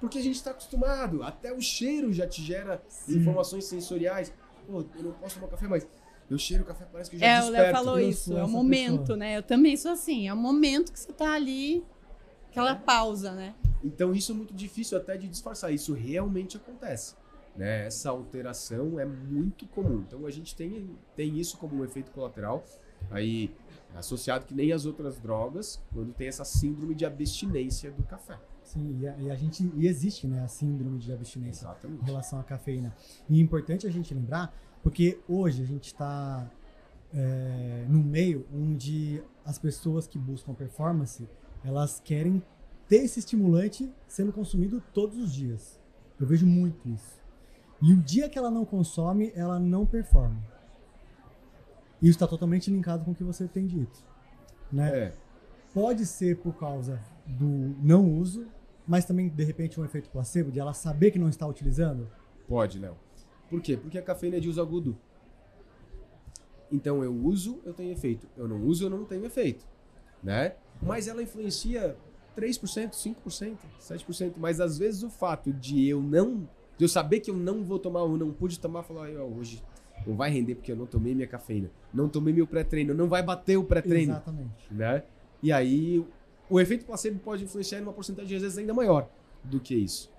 Porque 0.00 0.18
a 0.18 0.22
gente 0.22 0.36
está 0.36 0.52
acostumado, 0.52 1.22
até 1.22 1.52
o 1.52 1.60
cheiro 1.60 2.12
já 2.12 2.26
te 2.26 2.42
gera 2.42 2.82
informações 3.08 3.64
sensoriais. 3.66 4.32
Pô, 4.66 4.84
eu 4.96 5.02
não 5.02 5.12
posso 5.12 5.34
tomar 5.36 5.48
café, 5.48 5.68
mas 5.68 5.86
eu 6.30 6.38
cheiro 6.38 6.62
o 6.62 6.66
café, 6.66 6.86
parece 6.90 7.10
que 7.10 7.16
eu 7.16 7.20
já 7.20 7.26
É, 7.26 7.38
o 7.38 7.42
desperto. 7.42 7.62
Léo 7.62 7.74
falou 7.74 8.00
Eu 8.00 8.08
isso. 8.08 8.36
É 8.36 8.42
o 8.44 8.48
momento, 8.48 9.00
pessoa. 9.00 9.16
né? 9.18 9.36
Eu 9.36 9.42
também 9.42 9.76
sou 9.76 9.92
assim. 9.92 10.28
É 10.28 10.32
o 10.32 10.36
momento 10.36 10.92
que 10.92 10.98
você 10.98 11.12
tá 11.12 11.32
ali, 11.34 11.84
aquela 12.50 12.74
pausa, 12.74 13.32
né? 13.32 13.54
Então 13.84 14.12
isso 14.14 14.32
é 14.32 14.34
muito 14.34 14.54
difícil 14.54 14.96
até 14.96 15.16
de 15.16 15.28
disfarçar. 15.28 15.72
Isso 15.72 15.92
realmente 15.92 16.56
acontece. 16.56 17.14
Né? 17.56 17.86
Essa 17.86 18.10
alteração 18.10 18.98
é 18.98 19.04
muito 19.04 19.66
comum. 19.66 20.02
Então 20.06 20.24
a 20.26 20.30
gente 20.30 20.56
tem, 20.56 20.90
tem 21.14 21.38
isso 21.38 21.58
como 21.58 21.76
um 21.80 21.84
efeito 21.84 22.10
colateral, 22.10 22.64
aí 23.10 23.54
associado 23.94 24.46
que 24.46 24.54
nem 24.54 24.72
as 24.72 24.86
outras 24.86 25.18
drogas, 25.18 25.80
quando 25.92 26.12
tem 26.14 26.28
essa 26.28 26.44
síndrome 26.44 26.94
de 26.94 27.04
abstinência 27.04 27.90
do 27.90 28.02
café. 28.02 28.38
Sim, 28.62 28.98
e 29.00 29.06
a, 29.06 29.16
e 29.18 29.30
a 29.30 29.36
gente 29.36 29.70
e 29.76 29.86
existe, 29.86 30.26
né, 30.26 30.42
a 30.42 30.48
síndrome 30.48 30.98
de 30.98 31.12
abstinência. 31.12 31.66
em 31.66 31.70
Exatamente. 31.70 32.04
relação 32.04 32.40
à 32.40 32.44
cafeína. 32.44 32.94
E 33.28 33.38
é 33.38 33.42
importante 33.42 33.86
a 33.86 33.90
gente 33.90 34.14
lembrar, 34.14 34.54
porque 34.82 35.18
hoje 35.28 35.62
a 35.62 35.66
gente 35.66 35.86
está 35.86 36.50
é, 37.12 37.84
num 37.88 38.02
meio 38.02 38.46
onde 38.54 39.22
as 39.44 39.58
pessoas 39.58 40.06
que 40.06 40.18
buscam 40.18 40.54
performance, 40.54 41.28
elas 41.64 42.00
querem 42.00 42.42
ter 42.88 43.04
esse 43.04 43.18
estimulante 43.18 43.92
sendo 44.06 44.32
consumido 44.32 44.82
todos 44.92 45.18
os 45.18 45.32
dias. 45.32 45.78
Eu 46.18 46.26
vejo 46.26 46.46
muito 46.46 46.88
isso. 46.88 47.20
E 47.80 47.92
o 47.92 47.96
dia 47.96 48.28
que 48.28 48.38
ela 48.38 48.50
não 48.50 48.64
consome, 48.64 49.32
ela 49.34 49.58
não 49.58 49.84
performa. 49.84 50.40
Isso 52.02 52.16
está 52.16 52.26
totalmente 52.26 52.70
linkado 52.70 53.04
com 53.04 53.12
o 53.12 53.14
que 53.14 53.22
você 53.22 53.46
tem 53.46 53.66
dito. 53.66 54.04
Né? 54.70 54.90
É, 54.90 55.12
Pode 55.72 56.04
ser 56.04 56.36
por 56.36 56.54
causa 56.54 57.00
do 57.26 57.74
não 57.82 58.18
uso, 58.18 58.46
mas 58.86 59.06
também, 59.06 59.30
de 59.30 59.42
repente, 59.42 59.80
um 59.80 59.84
efeito 59.84 60.10
placebo, 60.10 60.50
de 60.50 60.60
ela 60.60 60.74
saber 60.74 61.10
que 61.10 61.18
não 61.18 61.28
está 61.30 61.46
utilizando. 61.46 62.08
pode, 62.46 62.78
Léo. 62.78 62.96
Por 63.48 63.60
quê? 63.60 63.76
Porque 63.76 63.98
a 63.98 64.02
cafeína 64.02 64.36
é 64.36 64.40
de 64.40 64.48
uso 64.48 64.60
agudo. 64.60 64.98
Então 66.70 67.02
eu 67.02 67.14
uso, 67.14 67.60
eu 67.64 67.72
tenho 67.72 67.92
efeito. 67.92 68.26
Eu 68.36 68.48
não 68.48 68.62
uso, 68.62 68.84
eu 68.84 68.90
não 68.90 69.04
tenho 69.04 69.24
efeito. 69.24 69.66
Né? 70.22 70.54
Mas 70.80 71.06
ela 71.06 71.22
influencia 71.22 71.96
3%, 72.36 72.90
5%, 72.92 73.56
7%. 73.80 74.32
Mas 74.36 74.60
às 74.60 74.78
vezes 74.78 75.02
o 75.02 75.10
fato 75.10 75.52
de 75.52 75.86
eu 75.86 76.02
não. 76.02 76.48
De 76.76 76.84
eu 76.84 76.88
saber 76.88 77.20
que 77.20 77.30
eu 77.30 77.36
não 77.36 77.62
vou 77.62 77.78
tomar 77.78 78.02
ou 78.02 78.16
não 78.16 78.32
pude 78.32 78.58
tomar, 78.58 78.82
falar, 78.82 79.04
"Ai, 79.04 79.16
ó, 79.16 79.24
hoje 79.24 79.62
não 80.06 80.16
vai 80.16 80.30
render 80.30 80.54
porque 80.54 80.72
eu 80.72 80.76
não 80.76 80.86
tomei 80.86 81.14
minha 81.14 81.26
cafeína. 81.26 81.70
Não 81.92 82.08
tomei 82.08 82.32
meu 82.32 82.46
pré-treino, 82.46 82.94
não 82.94 83.08
vai 83.08 83.22
bater 83.22 83.56
o 83.56 83.64
pré-treino. 83.64 84.12
Exatamente. 84.12 84.66
né? 84.70 85.02
E 85.42 85.52
aí 85.52 86.04
o 86.48 86.60
efeito 86.60 86.84
placebo 86.84 87.18
pode 87.20 87.44
influenciar 87.44 87.78
em 87.78 87.82
uma 87.82 87.92
porcentagem 87.92 88.36
às 88.36 88.42
vezes 88.42 88.58
ainda 88.58 88.74
maior 88.74 89.08
do 89.42 89.58
que 89.58 89.74
isso, 89.74 90.12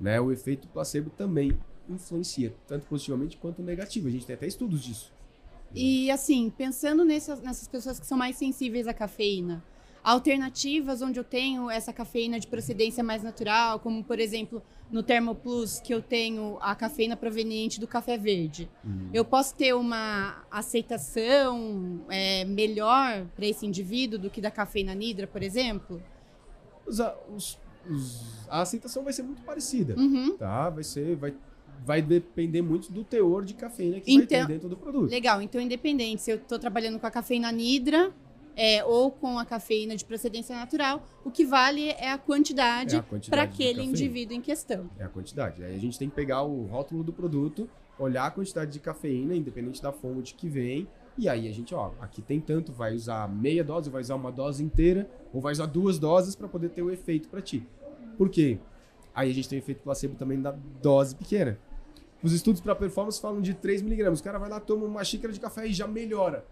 né? 0.00 0.20
O 0.20 0.32
efeito 0.32 0.68
placebo 0.68 1.10
também 1.10 1.58
influencia 1.88 2.54
tanto 2.66 2.86
positivamente 2.86 3.36
quanto 3.36 3.62
negativo. 3.62 4.08
A 4.08 4.10
gente 4.10 4.26
tem 4.26 4.34
até 4.34 4.46
estudos 4.46 4.82
disso. 4.82 5.12
E 5.74 6.10
assim, 6.10 6.50
pensando 6.50 7.04
nessas, 7.04 7.40
nessas 7.40 7.68
pessoas 7.68 8.00
que 8.00 8.06
são 8.06 8.18
mais 8.18 8.36
sensíveis 8.36 8.86
à 8.86 8.94
cafeína, 8.94 9.62
alternativas 10.02 11.02
onde 11.02 11.18
eu 11.18 11.24
tenho 11.24 11.70
essa 11.70 11.92
cafeína 11.92 12.38
de 12.40 12.46
procedência 12.46 13.02
mais 13.04 13.22
natural, 13.22 13.78
como 13.80 14.02
por 14.04 14.18
exemplo 14.18 14.62
no 14.90 15.02
Thermoplus, 15.04 15.78
que 15.78 15.94
eu 15.94 16.02
tenho 16.02 16.58
a 16.60 16.74
cafeína 16.74 17.16
proveniente 17.16 17.78
do 17.78 17.86
café 17.86 18.18
verde. 18.18 18.68
Eu 19.12 19.24
posso 19.24 19.54
ter 19.54 19.72
uma 19.74 20.42
aceitação 20.50 22.00
é, 22.08 22.44
melhor 22.44 23.26
para 23.36 23.46
esse 23.46 23.64
indivíduo 23.66 24.18
do 24.18 24.30
que 24.30 24.40
da 24.40 24.50
cafeína 24.50 24.94
nidra, 24.94 25.26
por 25.26 25.42
exemplo? 25.42 26.02
Os- 26.86 26.98
os- 27.34 27.58
os- 27.88 28.48
a 28.48 28.62
aceitação 28.62 29.04
vai 29.04 29.12
ser 29.12 29.22
muito 29.22 29.42
parecida, 29.42 29.94
Uhum. 29.96 30.36
tá? 30.36 30.68
Vai 30.70 30.82
ser, 30.82 31.14
vai, 31.16 31.34
vai 31.84 32.02
depender 32.02 32.62
muito 32.62 32.90
do 32.92 33.04
teor 33.04 33.44
de 33.44 33.54
cafeína 33.54 34.00
que 34.00 34.12
vai 34.12 34.24
Então- 34.24 34.40
ter 34.40 34.46
dentro 34.48 34.68
do 34.68 34.76
produto. 34.76 35.10
Legal, 35.10 35.40
então 35.40 35.60
independente 35.60 36.20
se 36.22 36.32
eu 36.32 36.36
estou 36.36 36.58
trabalhando 36.58 36.98
com 36.98 37.06
a 37.06 37.10
cafeína 37.12 37.52
nidra 37.52 38.12
é, 38.56 38.84
ou 38.84 39.10
com 39.10 39.38
a 39.38 39.44
cafeína 39.44 39.96
de 39.96 40.04
procedência 40.04 40.56
natural, 40.56 41.06
o 41.24 41.30
que 41.30 41.44
vale 41.44 41.88
é 41.90 42.10
a 42.10 42.18
quantidade, 42.18 42.96
É 42.96 43.02
para 43.28 43.42
aquele 43.42 43.82
indivíduo 43.82 44.36
em 44.36 44.40
questão. 44.40 44.90
É 44.98 45.04
a 45.04 45.08
quantidade. 45.08 45.64
Aí 45.64 45.74
a 45.74 45.78
gente 45.78 45.98
tem 45.98 46.08
que 46.08 46.14
pegar 46.14 46.42
o 46.42 46.66
rótulo 46.66 47.02
do 47.02 47.12
produto, 47.12 47.68
olhar 47.98 48.26
a 48.26 48.30
quantidade 48.30 48.72
de 48.72 48.80
cafeína, 48.80 49.34
independente 49.34 49.82
da 49.82 49.92
fonte 49.92 50.34
que 50.34 50.48
vem, 50.48 50.88
e 51.18 51.28
aí 51.28 51.48
a 51.48 51.52
gente, 51.52 51.74
ó, 51.74 51.92
aqui 52.00 52.22
tem 52.22 52.40
tanto, 52.40 52.72
vai 52.72 52.94
usar 52.94 53.28
meia 53.28 53.62
dose, 53.62 53.90
vai 53.90 54.00
usar 54.00 54.14
uma 54.14 54.32
dose 54.32 54.62
inteira, 54.64 55.08
ou 55.32 55.40
vai 55.40 55.52
usar 55.52 55.66
duas 55.66 55.98
doses 55.98 56.34
para 56.34 56.48
poder 56.48 56.70
ter 56.70 56.82
o 56.82 56.90
efeito 56.90 57.28
para 57.28 57.42
ti. 57.42 57.66
Por 58.16 58.30
quê? 58.30 58.58
Aí 59.14 59.30
a 59.30 59.34
gente 59.34 59.48
tem 59.48 59.58
o 59.58 59.60
efeito 59.60 59.82
placebo 59.82 60.14
também 60.14 60.40
da 60.40 60.52
dose 60.80 61.14
pequena. 61.14 61.58
Os 62.22 62.32
estudos 62.32 62.60
para 62.60 62.74
performance 62.74 63.20
falam 63.20 63.40
de 63.40 63.54
3 63.54 63.82
miligramas. 63.82 64.20
O 64.20 64.24
cara 64.24 64.38
vai 64.38 64.48
lá, 64.48 64.60
toma 64.60 64.86
uma 64.86 65.02
xícara 65.04 65.32
de 65.32 65.40
café 65.40 65.66
e 65.66 65.72
já 65.72 65.86
melhora. 65.86 66.44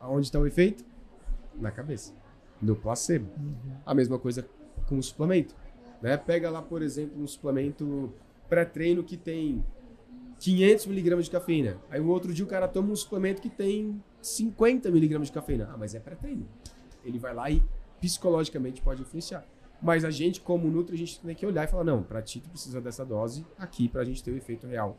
Aonde 0.00 0.26
está 0.26 0.38
o 0.38 0.46
efeito? 0.46 0.84
Na 1.60 1.70
cabeça. 1.70 2.14
No 2.60 2.76
placebo. 2.76 3.30
A 3.84 3.94
mesma 3.94 4.18
coisa 4.18 4.46
com 4.86 4.98
o 4.98 5.02
suplemento. 5.02 5.54
Né? 6.02 6.16
Pega 6.16 6.50
lá, 6.50 6.62
por 6.62 6.82
exemplo, 6.82 7.22
um 7.22 7.26
suplemento 7.26 8.12
pré-treino 8.48 9.04
que 9.04 9.16
tem 9.16 9.64
500 10.38 10.86
miligramas 10.86 11.26
de 11.26 11.30
cafeína. 11.30 11.76
Aí 11.90 12.00
o 12.00 12.08
outro 12.08 12.32
dia 12.32 12.44
o 12.44 12.48
cara 12.48 12.66
toma 12.66 12.90
um 12.90 12.96
suplemento 12.96 13.40
que 13.40 13.50
tem 13.50 14.02
50 14.20 14.90
miligramas 14.90 15.28
de 15.28 15.34
cafeína. 15.34 15.70
Ah, 15.72 15.76
mas 15.76 15.94
é 15.94 16.00
pré-treino. 16.00 16.46
Ele 17.04 17.18
vai 17.18 17.34
lá 17.34 17.50
e 17.50 17.62
psicologicamente 18.00 18.80
pode 18.80 19.02
influenciar. 19.02 19.44
Mas 19.82 20.04
a 20.04 20.10
gente, 20.10 20.40
como 20.40 20.68
Nutri, 20.68 20.94
a 20.94 20.98
gente 20.98 21.20
tem 21.20 21.34
que 21.34 21.46
olhar 21.46 21.64
e 21.64 21.68
falar, 21.68 21.84
não, 21.84 22.02
pra 22.02 22.20
ti 22.20 22.40
tu 22.40 22.50
precisa 22.50 22.80
dessa 22.80 23.04
dose 23.04 23.46
aqui 23.58 23.88
pra 23.88 24.04
gente 24.04 24.22
ter 24.22 24.30
o 24.30 24.36
efeito 24.36 24.66
real 24.66 24.98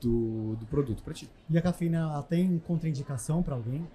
do, 0.00 0.54
do 0.56 0.66
produto 0.66 1.02
pra 1.02 1.12
ti. 1.12 1.28
E 1.50 1.58
a 1.58 1.62
cafeína, 1.62 1.98
ela 1.98 2.22
tem 2.22 2.58
contraindicação 2.66 3.42
para 3.42 3.54
alguém? 3.54 3.86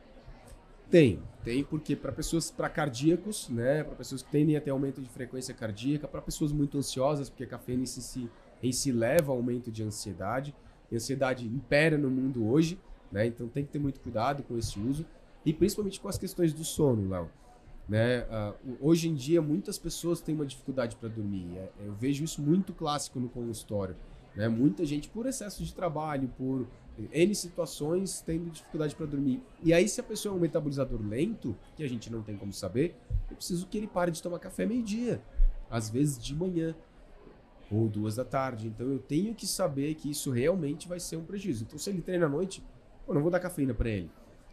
Tem, 0.92 1.20
tem 1.44 1.64
porque 1.64 1.96
para 1.96 2.12
pessoas, 2.12 2.52
para 2.52 2.70
cardíacos, 2.70 3.48
né, 3.50 3.84
para 3.84 3.96
pessoas 3.96 4.22
que 4.22 4.30
tendem 4.30 4.58
a 4.58 4.62
ter 4.62 4.72
aumento 4.72 5.02
de 5.02 5.08
frequência 5.10 5.54
cardíaca, 5.54 6.06
para 6.08 6.22
pessoas 6.22 6.52
muito 6.52 6.78
ansiosas, 6.78 7.30
porque 7.30 7.46
a 7.46 7.48
cafeína 7.48 7.84
em 7.84 7.86
si, 7.86 8.30
em 8.62 8.72
si 8.74 8.92
leva 8.92 9.32
ao 9.32 9.38
aumento 9.38 9.72
de 9.72 9.82
ansiedade. 9.82 10.54
E 10.92 10.96
a 10.96 10.98
ansiedade 10.98 11.48
impera 11.48 11.98
no 11.98 12.10
mundo 12.10 12.46
hoje, 12.46 12.78
né? 13.10 13.26
Então 13.26 13.48
tem 13.48 13.64
que 13.66 13.72
ter 13.72 13.80
muito 13.80 14.02
cuidado 14.02 14.44
com 14.44 14.58
esse 14.58 14.78
uso 14.78 15.06
e 15.46 15.54
principalmente 15.54 16.00
com 16.02 16.10
as 16.10 16.18
questões 16.18 16.54
do 16.54 16.66
sono, 16.66 17.10
Léo. 17.10 17.30
Né? 17.88 18.26
O- 18.64 18.90
hoje 18.90 19.08
em 19.10 19.14
dia 19.16 19.42
muitas 19.42 19.78
pessoas 19.78 20.22
têm 20.22 20.36
uma 20.36 20.46
dificuldade 20.46 20.96
para 20.98 21.10
dormir. 21.10 21.58
É- 21.58 21.70
eu 21.86 21.94
vejo 21.94 22.24
isso 22.24 22.42
muito 22.42 22.74
clássico 22.74 23.20
no 23.20 23.30
consultório. 23.30 23.96
Né? 24.36 24.48
Muita 24.48 24.86
gente 24.86 25.10
por 25.10 25.26
excesso 25.26 25.63
de 25.63 25.74
trabalho, 25.74 26.30
por 26.38 26.67
N 27.12 27.36
situações 27.36 28.22
tendo 28.22 28.50
dificuldade 28.50 28.96
para 28.96 29.06
dormir. 29.06 29.41
E 29.63 29.74
aí, 29.74 29.88
se 29.88 30.00
a 30.00 30.04
pessoa 30.04 30.34
é 30.34 30.38
um 30.38 30.39
metabolizador 30.39 31.02
lento, 31.02 31.56
que 31.76 31.84
a 31.84 31.89
gente 31.89 32.12
não 32.12 32.22
tem 32.22 32.38
como 32.38 32.54
saber, 32.54 32.96
eu 33.30 33.36
preciso 33.36 33.67
que 33.67 33.78
ele 33.78 33.88
pare 33.88 34.12
de 34.12 34.22
tomar 34.22 34.39
café 34.39 34.65
meio-dia, 34.65 35.22
às 35.70 35.89
vezes 35.89 36.22
de 36.22 36.36
manhã 36.36 36.76
ou 37.72 37.88
duas 37.88 38.15
da 38.15 38.26
tarde. 38.26 38.67
Então 38.67 38.88
eu 38.88 39.00
tenho 39.00 39.34
que 39.34 39.48
saber 39.48 39.96
que 39.96 40.12
isso 40.12 40.32
realmente 40.32 40.88
vai 40.88 41.00
ser 41.00 41.15
um 41.15 41.24
prejuízo. 41.24 41.63
Então, 41.63 41.80
se 41.80 41.89
ele 41.89 42.02
treina 42.02 42.26
à 42.26 42.30
noite, 42.30 42.63
eu 43.08 43.13
não 43.13 43.22
vou 43.22 43.32
dar 43.32 43.39
cafeína 43.39 43.74
para 43.74 43.89
ele, 43.89 44.12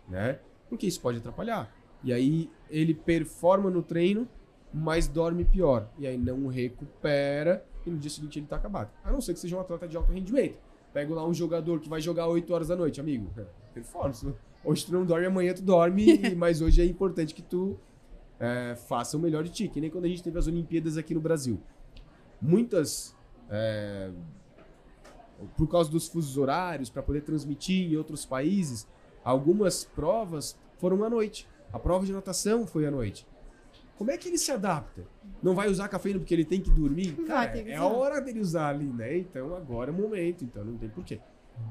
né? 0.09 0.39
Porque 0.69 0.87
isso 0.87 1.01
pode 1.01 1.19
atrapalhar. 1.19 1.75
E 2.03 2.13
aí 2.13 2.51
ele 2.71 2.95
performa 2.95 3.71
no 3.71 3.83
treino, 3.83 4.29
mas 4.73 5.09
dorme 5.09 5.45
pior. 5.45 5.91
E 5.99 6.07
aí 6.07 6.17
não 6.17 6.47
recupera 6.47 7.65
e 7.89 7.91
no 7.91 7.99
dia 7.99 8.11
seguinte 8.11 8.39
ele 8.39 8.47
tá 8.47 8.57
acabado. 8.57 8.91
A 9.05 9.11
não 9.11 9.21
ser 9.21 9.35
que 9.35 9.41
seja 9.41 9.57
um 9.57 9.61
atleta 9.61 9.89
de 9.89 9.97
alto 9.97 10.13
rendimento. 10.13 10.59
Pego 10.93 11.15
lá 11.15 11.27
um 11.27 11.35
jogador 11.35 11.81
que 11.81 11.89
vai 11.89 12.01
jogar 12.01 12.27
8 12.29 12.53
horas 12.53 12.69
da 12.69 12.77
noite, 12.77 13.01
amigo. 13.01 13.31
Performance. 13.75 14.27
Hoje 14.65 14.87
tu 14.87 14.93
não 14.93 15.05
dorme, 15.05 15.27
amanhã 15.27 15.55
tu 15.55 15.63
dorme, 15.63 16.35
mas 16.37 16.61
hoje 16.61 16.81
é 16.81 16.85
importante 16.85 17.35
que 17.35 17.43
tu 17.43 17.79
é, 18.41 18.75
faça 18.75 19.17
o 19.17 19.21
melhor 19.21 19.45
de 19.45 19.51
ti. 19.51 19.69
Que 19.69 19.81
nem 19.81 19.91
quando 19.91 20.05
a 20.05 20.09
gente 20.09 20.23
teve 20.23 20.39
as 20.39 20.47
Olimpíadas 20.47 20.97
aqui 20.97 21.15
no 21.15 21.21
Brasil. 21.21 21.61
Muitas. 22.41 23.15
é, 23.51 24.11
por 25.57 25.69
causa 25.69 25.91
dos 25.91 26.09
fusos 26.09 26.37
horários, 26.37 26.91
para 26.91 27.03
poder 27.03 27.23
transmitir 27.23 27.93
em 27.93 27.97
outros 27.97 28.27
países, 28.27 28.87
algumas 29.25 29.85
provas 29.85 30.59
foram 30.79 31.05
à 31.05 31.11
noite. 31.11 31.49
A 31.73 31.79
prova 31.79 32.05
de 32.05 32.13
natação 32.13 32.67
foi 32.67 32.87
à 32.87 32.91
noite. 32.91 33.27
Como 33.99 34.13
é 34.13 34.17
que 34.17 34.29
ele 34.29 34.39
se 34.39 34.53
adapta? 34.53 35.03
Não 35.43 35.57
vai 35.57 35.69
usar 35.69 35.89
cafeína 35.89 36.21
porque 36.21 36.33
ele 36.33 36.45
tem 36.45 36.61
que 36.61 36.71
dormir? 36.71 37.17
Vai 37.17 37.27
Cara, 37.27 37.49
que 37.51 37.69
é 37.69 37.75
a 37.75 37.85
hora 37.85 38.21
dele 38.21 38.39
usar 38.39 38.69
ali, 38.69 38.87
né? 38.87 39.19
Então 39.19 39.57
agora 39.57 39.91
é 39.91 39.93
o 39.95 39.97
momento, 39.97 40.45
então 40.45 40.65
não 40.65 40.79
tem 40.79 40.89
porquê. 40.89 41.21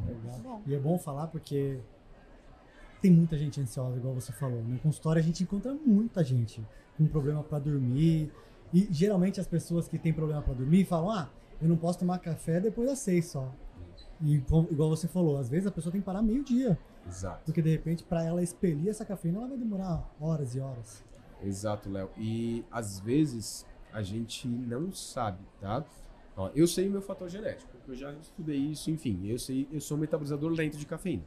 Legal. 0.05 0.39
Bom. 0.39 0.61
E 0.67 0.75
é 0.75 0.77
bom 0.77 0.99
falar 0.99 1.27
porque 1.27 1.79
tem 3.01 3.09
muita 3.11 3.37
gente 3.37 3.61
ansiosa, 3.61 3.95
igual 3.95 4.13
você 4.13 4.33
falou. 4.33 4.61
No 4.61 4.77
consultório 4.79 5.21
a 5.21 5.23
gente 5.23 5.41
encontra 5.41 5.73
muita 5.73 6.21
gente 6.21 6.61
com 6.97 7.07
problema 7.07 7.41
para 7.43 7.59
dormir. 7.59 8.29
E 8.73 8.89
geralmente 8.91 9.39
as 9.39 9.47
pessoas 9.47 9.87
que 9.87 9.97
têm 9.97 10.11
problema 10.11 10.41
para 10.41 10.53
dormir 10.53 10.83
falam: 10.83 11.11
ah, 11.11 11.29
eu 11.61 11.69
não 11.69 11.77
posso 11.77 11.99
tomar 11.99 12.19
café 12.19 12.59
depois 12.59 12.89
das 12.89 12.99
seis 12.99 13.27
só. 13.27 13.49
E 14.19 14.35
igual 14.35 14.89
você 14.89 15.07
falou, 15.07 15.37
às 15.37 15.47
vezes 15.47 15.65
a 15.67 15.71
pessoa 15.71 15.93
tem 15.93 16.01
que 16.01 16.05
parar 16.05 16.21
meio 16.21 16.43
dia. 16.43 16.77
Exato. 17.07 17.45
Porque 17.45 17.61
de 17.61 17.69
repente, 17.69 18.03
para 18.03 18.21
ela 18.21 18.43
expelir 18.43 18.89
essa 18.89 19.05
cafeína, 19.05 19.37
ela 19.37 19.47
vai 19.47 19.57
demorar 19.57 20.13
horas 20.19 20.55
e 20.55 20.59
horas. 20.59 21.06
Exato, 21.43 21.89
Léo. 21.89 22.09
E 22.17 22.63
às 22.71 22.99
vezes 22.99 23.65
a 23.91 24.01
gente 24.01 24.47
não 24.47 24.91
sabe, 24.91 25.39
tá? 25.59 25.83
Ó, 26.35 26.49
eu 26.55 26.67
sei 26.67 26.87
o 26.87 26.91
meu 26.91 27.01
fator 27.01 27.29
genético, 27.29 27.69
porque 27.71 27.91
eu 27.91 27.95
já 27.95 28.13
estudei 28.13 28.57
isso, 28.57 28.91
enfim. 28.91 29.21
Eu 29.25 29.39
sei, 29.39 29.67
eu 29.71 29.81
sou 29.81 29.97
um 29.97 29.99
metabolizador 29.99 30.51
lento 30.51 30.77
de 30.77 30.85
cafeína. 30.85 31.23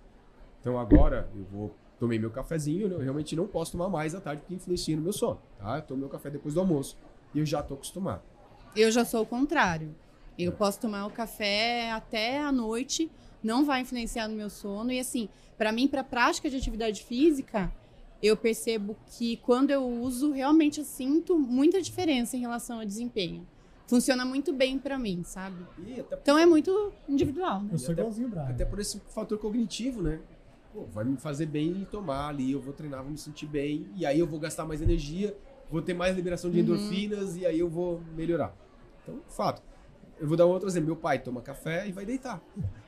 Então 0.61 0.79
agora 0.79 1.29
eu 1.35 1.45
vou 1.45 1.75
tomei 2.01 2.19
meu 2.19 2.31
cafezinho, 2.31 2.89
eu 2.89 2.99
realmente 2.99 3.37
não 3.37 3.47
posso 3.47 3.73
tomar 3.73 3.91
mais 3.91 4.15
à 4.15 4.21
tarde 4.21 4.41
porque 4.41 4.55
influencia 4.55 4.97
no 4.97 5.03
meu 5.03 5.13
sono, 5.13 5.39
tá? 5.59 5.77
Eu 5.77 5.83
tomo 5.83 6.01
meu 6.01 6.09
café 6.09 6.31
depois 6.31 6.55
do 6.55 6.61
almoço 6.61 6.97
e 7.35 7.39
eu 7.39 7.45
já 7.45 7.63
tô 7.63 7.75
acostumado. 7.75 8.23
Eu 8.75 8.91
já 8.91 9.05
sou 9.05 9.23
o 9.23 9.27
contrário. 9.27 9.95
Eu 10.39 10.53
posso 10.53 10.81
tomar 10.81 11.07
o 11.07 11.11
café 11.11 11.91
até 11.91 12.41
a 12.41 12.51
noite, 12.51 13.11
não 13.43 13.67
vai 13.67 13.83
influenciar 13.83 14.29
no 14.29 14.35
meu 14.35 14.49
sono. 14.49 14.91
E 14.91 14.99
assim, 14.99 15.29
para 15.59 15.71
mim, 15.71 15.87
para 15.87 16.03
prática 16.03 16.49
de 16.49 16.57
atividade 16.57 17.03
física, 17.03 17.71
eu 18.23 18.37
percebo 18.37 18.97
que 19.07 19.37
quando 19.39 19.71
eu 19.71 19.87
uso, 19.87 20.33
realmente 20.33 20.79
eu 20.79 20.85
sinto 20.85 21.39
muita 21.39 21.81
diferença 21.81 22.37
em 22.37 22.41
relação 22.41 22.81
ao 22.81 22.87
desempenho. 22.87 23.47
Funciona 23.87 24.25
muito 24.25 24.53
bem 24.53 24.79
para 24.79 24.99
mim, 24.99 25.23
sabe? 25.25 25.67
Então 26.23 26.39
é 26.39 26.47
muito 26.47 26.93
individual. 27.09 27.63
Né? 27.63 27.71
Eu 27.73 27.79
sou 27.79 27.93
igualzinho 27.93 28.29
Brian. 28.29 28.45
Até 28.45 28.65
por 28.65 28.79
esse 28.79 29.01
fator 29.09 29.37
cognitivo, 29.39 30.01
né? 30.01 30.21
Pô, 30.73 30.85
vai 30.85 31.05
me 31.05 31.17
fazer 31.17 31.47
bem 31.47 31.87
tomar 31.91 32.29
ali, 32.29 32.53
eu 32.53 32.61
vou 32.61 32.73
treinar, 32.73 33.03
vou 33.03 33.11
me 33.11 33.19
sentir 33.19 33.47
bem, 33.47 33.89
e 33.97 34.07
aí 34.07 34.21
eu 34.21 34.27
vou 34.27 34.39
gastar 34.39 34.65
mais 34.65 34.81
energia, 34.81 35.37
vou 35.69 35.83
ter 35.83 35.95
mais 35.95 36.15
liberação 36.15 36.49
de 36.51 36.61
endorfinas, 36.61 37.37
e 37.37 37.45
aí 37.45 37.59
eu 37.59 37.69
vou 37.69 38.01
melhorar. 38.15 38.55
Então, 39.03 39.19
fato. 39.29 39.61
Eu 40.21 40.29
vou 40.29 40.37
dar 40.37 40.47
um 40.47 40.51
outro 40.51 40.69
exemplo. 40.69 40.89
Meu 40.89 40.97
pai 40.97 41.19
toma 41.19 41.41
café 41.41 41.89
e 41.89 41.93
vai 41.93 42.05
deitar. 42.05 42.41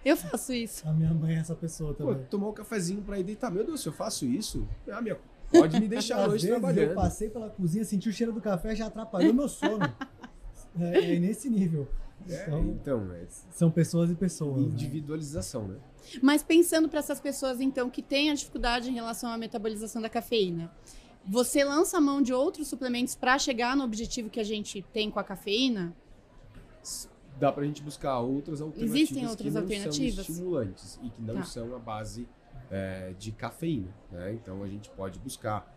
Eu 0.04 0.16
faço 0.16 0.52
isso. 0.52 0.86
A 0.86 0.92
minha 0.92 1.12
mãe 1.14 1.34
é 1.34 1.38
essa 1.38 1.54
pessoa 1.54 1.94
Pô, 1.94 2.06
também. 2.12 2.26
tomar 2.26 2.48
um 2.48 2.52
cafezinho 2.52 3.02
pra 3.02 3.18
ir 3.18 3.24
deitar. 3.24 3.50
Meu 3.50 3.64
Deus, 3.64 3.80
se 3.80 3.88
eu 3.88 3.92
faço 3.92 4.26
isso, 4.26 4.68
ah, 4.90 5.00
minha, 5.00 5.18
pode 5.50 5.80
me 5.80 5.88
deixar 5.88 6.28
hoje 6.28 6.46
trabalhando. 6.46 6.90
eu 6.90 6.94
passei 6.94 7.30
pela 7.30 7.48
cozinha, 7.48 7.84
senti 7.84 8.08
o 8.08 8.12
cheiro 8.12 8.32
do 8.32 8.40
café, 8.40 8.76
já 8.76 8.86
atrapalhou 8.86 9.32
meu 9.32 9.48
sono. 9.48 9.84
é, 10.78 11.14
é 11.14 11.18
nesse 11.18 11.48
nível. 11.48 11.88
É, 12.28 12.42
Então, 12.42 12.60
então, 12.60 13.12
é 13.14 13.26
são 13.50 13.70
pessoas 13.70 14.10
e 14.10 14.14
pessoas. 14.14 14.60
né? 14.60 14.68
individualização, 14.68 15.66
né? 15.66 15.76
Mas 16.22 16.42
pensando 16.42 16.88
para 16.88 16.98
essas 16.98 17.18
pessoas, 17.20 17.60
então, 17.60 17.88
que 17.88 18.02
têm 18.02 18.30
a 18.30 18.34
dificuldade 18.34 18.90
em 18.90 18.92
relação 18.94 19.30
à 19.30 19.38
metabolização 19.38 20.02
da 20.02 20.08
cafeína, 20.08 20.70
você 21.26 21.64
lança 21.64 21.96
a 21.98 22.00
mão 22.00 22.20
de 22.20 22.32
outros 22.32 22.68
suplementos 22.68 23.14
para 23.14 23.38
chegar 23.38 23.76
no 23.76 23.84
objetivo 23.84 24.28
que 24.28 24.38
a 24.40 24.44
gente 24.44 24.82
tem 24.92 25.10
com 25.10 25.18
a 25.18 25.24
cafeína? 25.24 25.94
Dá 27.42 27.50
pra 27.50 27.64
gente 27.64 27.82
buscar 27.82 28.20
outras 28.20 28.60
alternativas 28.60 29.00
Existem 29.00 29.26
outras 29.26 29.48
que 29.48 29.50
não 29.52 29.60
alternativas? 29.62 30.14
são 30.14 30.22
estimulantes 30.22 31.00
e 31.02 31.10
que 31.10 31.20
não 31.20 31.34
Tá. 31.34 31.42
são 31.42 31.74
a 31.74 31.78
base 31.80 32.28
é, 32.70 33.12
de 33.18 33.32
cafeína, 33.32 33.92
né? 34.12 34.32
Então 34.32 34.62
a 34.62 34.68
gente 34.68 34.88
pode 34.90 35.18
buscar. 35.18 35.68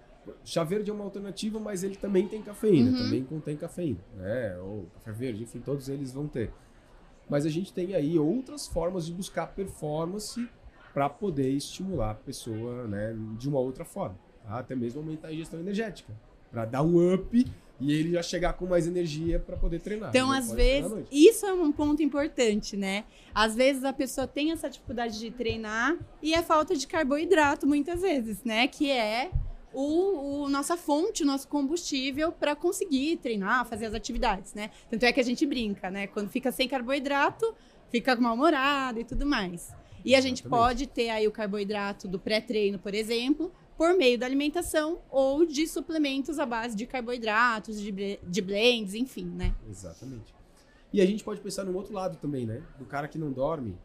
Chá 0.44 0.64
verde 0.64 0.92
é 0.92 0.94
uma 0.94 1.04
alternativa, 1.04 1.60
mas 1.60 1.84
ele 1.84 1.96
também 1.96 2.28
tem 2.28 2.44
cafeína, 2.44 2.92
Uhum. 2.92 2.98
também 2.98 3.24
contém 3.24 3.58
cafeína, 3.58 3.98
né? 4.16 4.56
Ou 4.60 4.86
café 4.94 5.12
verde, 5.12 5.42
enfim, 5.42 5.60
todos 5.60 5.90
eles 5.90 6.14
vão 6.14 6.28
ter. 6.28 6.54
Mas 7.28 7.48
a 7.48 7.50
gente 7.50 7.74
tem 7.74 7.96
aí 7.96 8.20
outras 8.20 8.68
formas 8.68 9.08
de 9.08 9.12
buscar 9.14 9.48
performance 9.48 10.48
para 10.94 11.10
poder 11.10 11.50
estimular 11.50 12.12
a 12.12 12.16
pessoa, 12.16 12.88
né, 12.88 13.16
de 13.40 13.50
uma 13.50 13.60
outra 13.60 13.84
forma, 13.84 14.18
tá? 14.44 14.60
até 14.60 14.76
mesmo 14.76 15.02
aumentar 15.02 15.30
a 15.30 15.34
ingestão 15.34 15.60
energética, 15.60 16.14
para 16.52 16.64
dar 16.66 16.84
um 16.84 17.14
up 17.14 17.46
e 17.80 17.94
ele 17.94 18.12
já 18.12 18.24
chegar 18.24 18.54
com 18.54 18.66
mais 18.66 18.88
energia 18.88 19.40
para 19.40 19.58
poder 19.58 19.80
treinar. 19.80 20.10
Então, 20.10 20.32
às 20.32 20.52
vezes, 20.52 20.92
isso 21.12 21.46
é 21.46 21.54
um 21.54 21.72
ponto 21.72 22.02
importante, 22.02 22.78
né? 22.78 23.04
Às 23.34 23.56
vezes 23.56 23.84
a 23.84 23.92
pessoa 23.92 24.26
tem 24.26 24.52
essa 24.52 24.70
dificuldade 24.70 25.20
de 25.20 25.30
treinar 25.32 25.98
e 26.22 26.34
é 26.34 26.42
falta 26.42 26.76
de 26.76 26.88
carboidrato, 26.88 27.68
muitas 27.68 28.02
vezes, 28.02 28.44
né? 28.44 28.68
Que 28.68 28.90
é 28.90 29.30
o, 29.74 30.44
o 30.44 30.50
nossa 30.50 30.78
fonte, 30.78 31.24
o 31.24 31.26
nosso 31.26 31.48
combustível 31.50 32.32
para 32.32 32.56
conseguir 32.56 33.18
treinar, 33.18 33.66
fazer 33.66 33.88
as 33.88 33.94
atividades, 33.94 34.54
né? 34.54 34.72
Tanto 34.90 35.04
é 35.04 35.12
que 35.12 35.20
a 35.20 35.24
gente 35.24 35.46
brinca, 35.46 35.92
né? 35.92 36.08
Quando 36.08 36.30
fica 36.30 36.52
sem 36.52 36.68
carboidrato, 36.68 37.54
fica 37.92 38.16
mal-humorado 38.16 39.02
e 39.02 39.04
tudo 39.04 39.26
mais. 39.26 39.74
E 40.06 40.16
a 40.16 40.22
gente 40.22 40.44
Exatamente. 40.44 40.68
pode 40.68 40.88
ter 40.88 41.10
aí 41.10 41.28
o 41.28 41.32
carboidrato 41.32 42.08
do 42.08 42.20
pré-treino, 42.20 42.80
por 42.80 42.94
exemplo, 42.94 43.52
por 43.78 43.94
meio 43.98 44.18
da 44.18 44.26
alimentação 44.26 45.00
ou 45.10 45.46
de 45.46 45.68
suplementos 45.68 46.40
à 46.40 46.46
base 46.46 46.76
de 46.76 46.86
carboidratos, 46.86 47.82
de, 47.82 48.20
de 48.24 48.42
blends, 48.42 48.94
enfim, 48.94 49.26
né? 49.26 49.54
Exatamente. 49.70 50.34
E 50.94 51.02
a 51.02 51.06
gente 51.06 51.24
pode 51.24 51.42
pensar 51.42 51.64
no 51.66 51.76
outro 51.76 51.94
lado 51.94 52.18
também, 52.18 52.46
né? 52.46 52.62
Do 52.80 52.86
cara 52.86 53.08
que 53.08 53.18
não 53.18 53.32
dorme. 53.32 53.78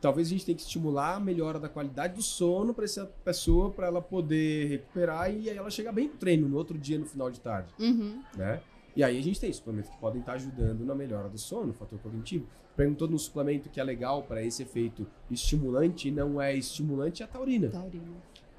Talvez 0.00 0.28
a 0.28 0.30
gente 0.30 0.46
tenha 0.46 0.54
que 0.56 0.62
estimular 0.62 1.16
a 1.16 1.20
melhora 1.20 1.58
da 1.58 1.68
qualidade 1.68 2.14
do 2.14 2.22
sono 2.22 2.72
para 2.72 2.84
essa 2.84 3.04
pessoa, 3.24 3.70
para 3.70 3.88
ela 3.88 4.00
poder 4.00 4.68
recuperar 4.68 5.28
e 5.34 5.50
aí 5.50 5.56
ela 5.56 5.70
chegar 5.70 5.90
bem 5.92 6.08
pro 6.08 6.18
treino 6.18 6.48
no 6.48 6.56
outro 6.56 6.78
dia, 6.78 6.98
no 6.98 7.04
final 7.04 7.30
de 7.30 7.40
tarde, 7.40 7.74
Uhum. 7.78 8.22
né? 8.36 8.60
E 8.96 9.02
aí 9.02 9.18
a 9.18 9.22
gente 9.22 9.38
tem 9.40 9.52
suplementos 9.52 9.90
que 9.90 9.98
podem 9.98 10.20
estar 10.20 10.32
ajudando 10.34 10.84
na 10.84 10.94
melhora 10.94 11.28
do 11.28 11.36
sono, 11.38 11.72
fator 11.74 11.98
cognitivo. 11.98 12.46
Perguntou 12.76 13.08
no 13.08 13.18
suplemento 13.18 13.68
que 13.68 13.80
é 13.80 13.84
legal 13.84 14.22
para 14.22 14.42
esse 14.42 14.62
efeito 14.62 15.06
estimulante, 15.30 16.10
não 16.10 16.40
é 16.40 16.54
estimulante, 16.56 17.22
é 17.22 17.26
a 17.26 17.28
taurina. 17.28 17.68
Taurina. 17.68 18.06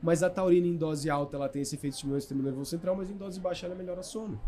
Mas 0.01 0.23
a 0.23 0.29
taurina 0.29 0.67
em 0.67 0.77
dose 0.77 1.09
alta 1.09 1.35
ela 1.35 1.49
tem 1.49 1.61
esse 1.61 1.75
efeito 1.75 1.93
estimulante 1.93 2.21
do 2.21 2.23
sistema 2.23 2.43
nervoso 2.43 2.69
central, 2.69 2.95
mas 2.95 3.09
em 3.09 3.17
dose 3.17 3.39
baixa 3.39 3.65
ela 3.65 3.75
melhora 3.75 4.01
sono. 4.01 4.39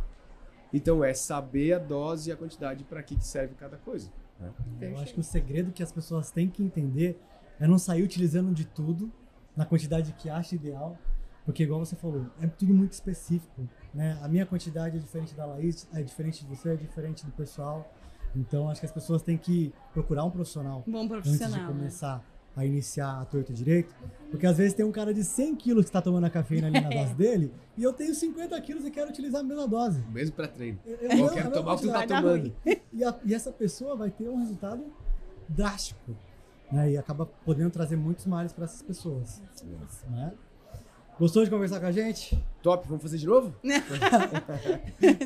Então 0.74 1.04
é 1.04 1.14
saber 1.14 1.74
a 1.74 1.80
dose 1.80 2.30
e 2.30 2.34
a 2.34 2.38
quantidade 2.38 2.84
para 2.84 3.04
que 3.04 3.16
que 3.16 3.26
serve 3.26 3.56
cada 3.56 3.78
coisa. 3.78 4.10
né? 4.40 4.54
Eu 4.80 4.98
acho 4.98 5.14
que 5.14 5.20
o 5.20 5.24
segredo 5.24 5.72
que 5.72 5.84
as 5.84 5.92
pessoas 5.92 6.32
têm 6.32 6.50
que 6.50 6.64
entender 6.64 7.20
é 7.60 7.68
não 7.68 7.78
sair 7.78 8.02
utilizando 8.04 8.54
de 8.54 8.66
tudo 8.66 9.12
na 9.56 9.66
quantidade 9.66 10.14
que 10.14 10.30
acha 10.30 10.56
ideal, 10.56 10.98
porque 11.46 11.64
igual 11.64 11.84
você 11.84 11.96
falou, 11.96 12.26
é 12.40 12.48
tudo 12.48 12.74
muito 12.74 12.94
específico, 12.94 13.68
né? 13.94 14.18
A 14.22 14.28
minha 14.28 14.46
quantidade 14.46 14.96
é 14.98 15.00
diferente 15.00 15.36
da 15.36 15.46
Laís, 15.46 15.88
é 15.94 16.02
diferente 16.02 16.46
de 16.46 16.56
você, 16.56 16.70
é 16.70 16.76
diferente 16.76 17.26
do 17.26 17.32
pessoal. 17.34 17.92
Então 18.36 18.70
acho 18.70 18.80
que 18.80 18.86
as 18.86 18.92
pessoas 18.92 19.22
têm 19.22 19.38
que 19.38 19.74
procurar 19.94 20.24
um 20.24 20.32
profissional 20.32 20.84
Bom 20.88 21.02
antes 21.02 21.24
de 21.24 21.38
profissional. 21.38 21.74
né? 21.74 22.22
A 22.56 22.66
iniciar 22.66 23.22
a 23.22 23.26
torta 23.26 23.54
direito, 23.54 23.96
porque 24.30 24.46
às 24.46 24.58
vezes 24.58 24.74
tem 24.74 24.86
um 24.86 24.92
cara 24.92 25.14
de 25.14 25.24
100 25.24 25.56
quilos 25.56 25.86
que 25.86 25.90
está 25.90 26.02
tomando 26.02 26.26
a 26.26 26.30
cafeína 26.30 26.68
ali 26.68 26.82
na 26.82 26.90
dose 26.92 27.14
dele 27.14 27.54
e 27.78 27.84
eu 27.84 27.94
tenho 27.94 28.14
50 28.14 28.60
quilos 28.62 28.86
e 28.86 28.92
quero 28.92 29.10
utilizar 29.10 29.42
a 29.42 29.44
mesma 29.44 29.68
dose. 29.68 30.02
Mesmo 30.12 30.36
pré-treino. 30.36 30.78
Eu, 30.86 30.98
Eu 30.98 31.18
não- 31.18 31.30
quero 31.30 31.48
eu 31.48 31.52
tomar 31.54 31.74
o 31.74 31.78
que 31.78 31.84
tu 31.88 31.94
tá 31.94 32.06
tomando. 32.08 32.54
e, 32.94 33.04
a- 33.04 33.20
e 33.26 33.34
essa 33.34 33.52
pessoa 33.52 33.96
vai 33.96 34.10
ter 34.10 34.28
um 34.30 34.38
resultado 34.40 34.84
drástico. 35.48 36.16
Né? 36.72 36.92
E 36.92 36.98
acaba 36.98 37.26
podendo 37.26 37.70
trazer 37.70 37.96
muitos 37.98 38.26
males 38.26 38.52
para 38.54 38.66
essas 38.66 38.82
pessoas. 38.82 39.42
Né? 40.10 40.34
Gostou 41.20 41.44
de 41.44 41.50
conversar 41.50 41.80
com 41.80 41.86
a 41.86 41.92
gente? 41.92 42.42
Top, 42.64 42.88
vamos 42.88 43.02
fazer 43.04 43.18
de 43.18 43.28
novo? 43.28 43.54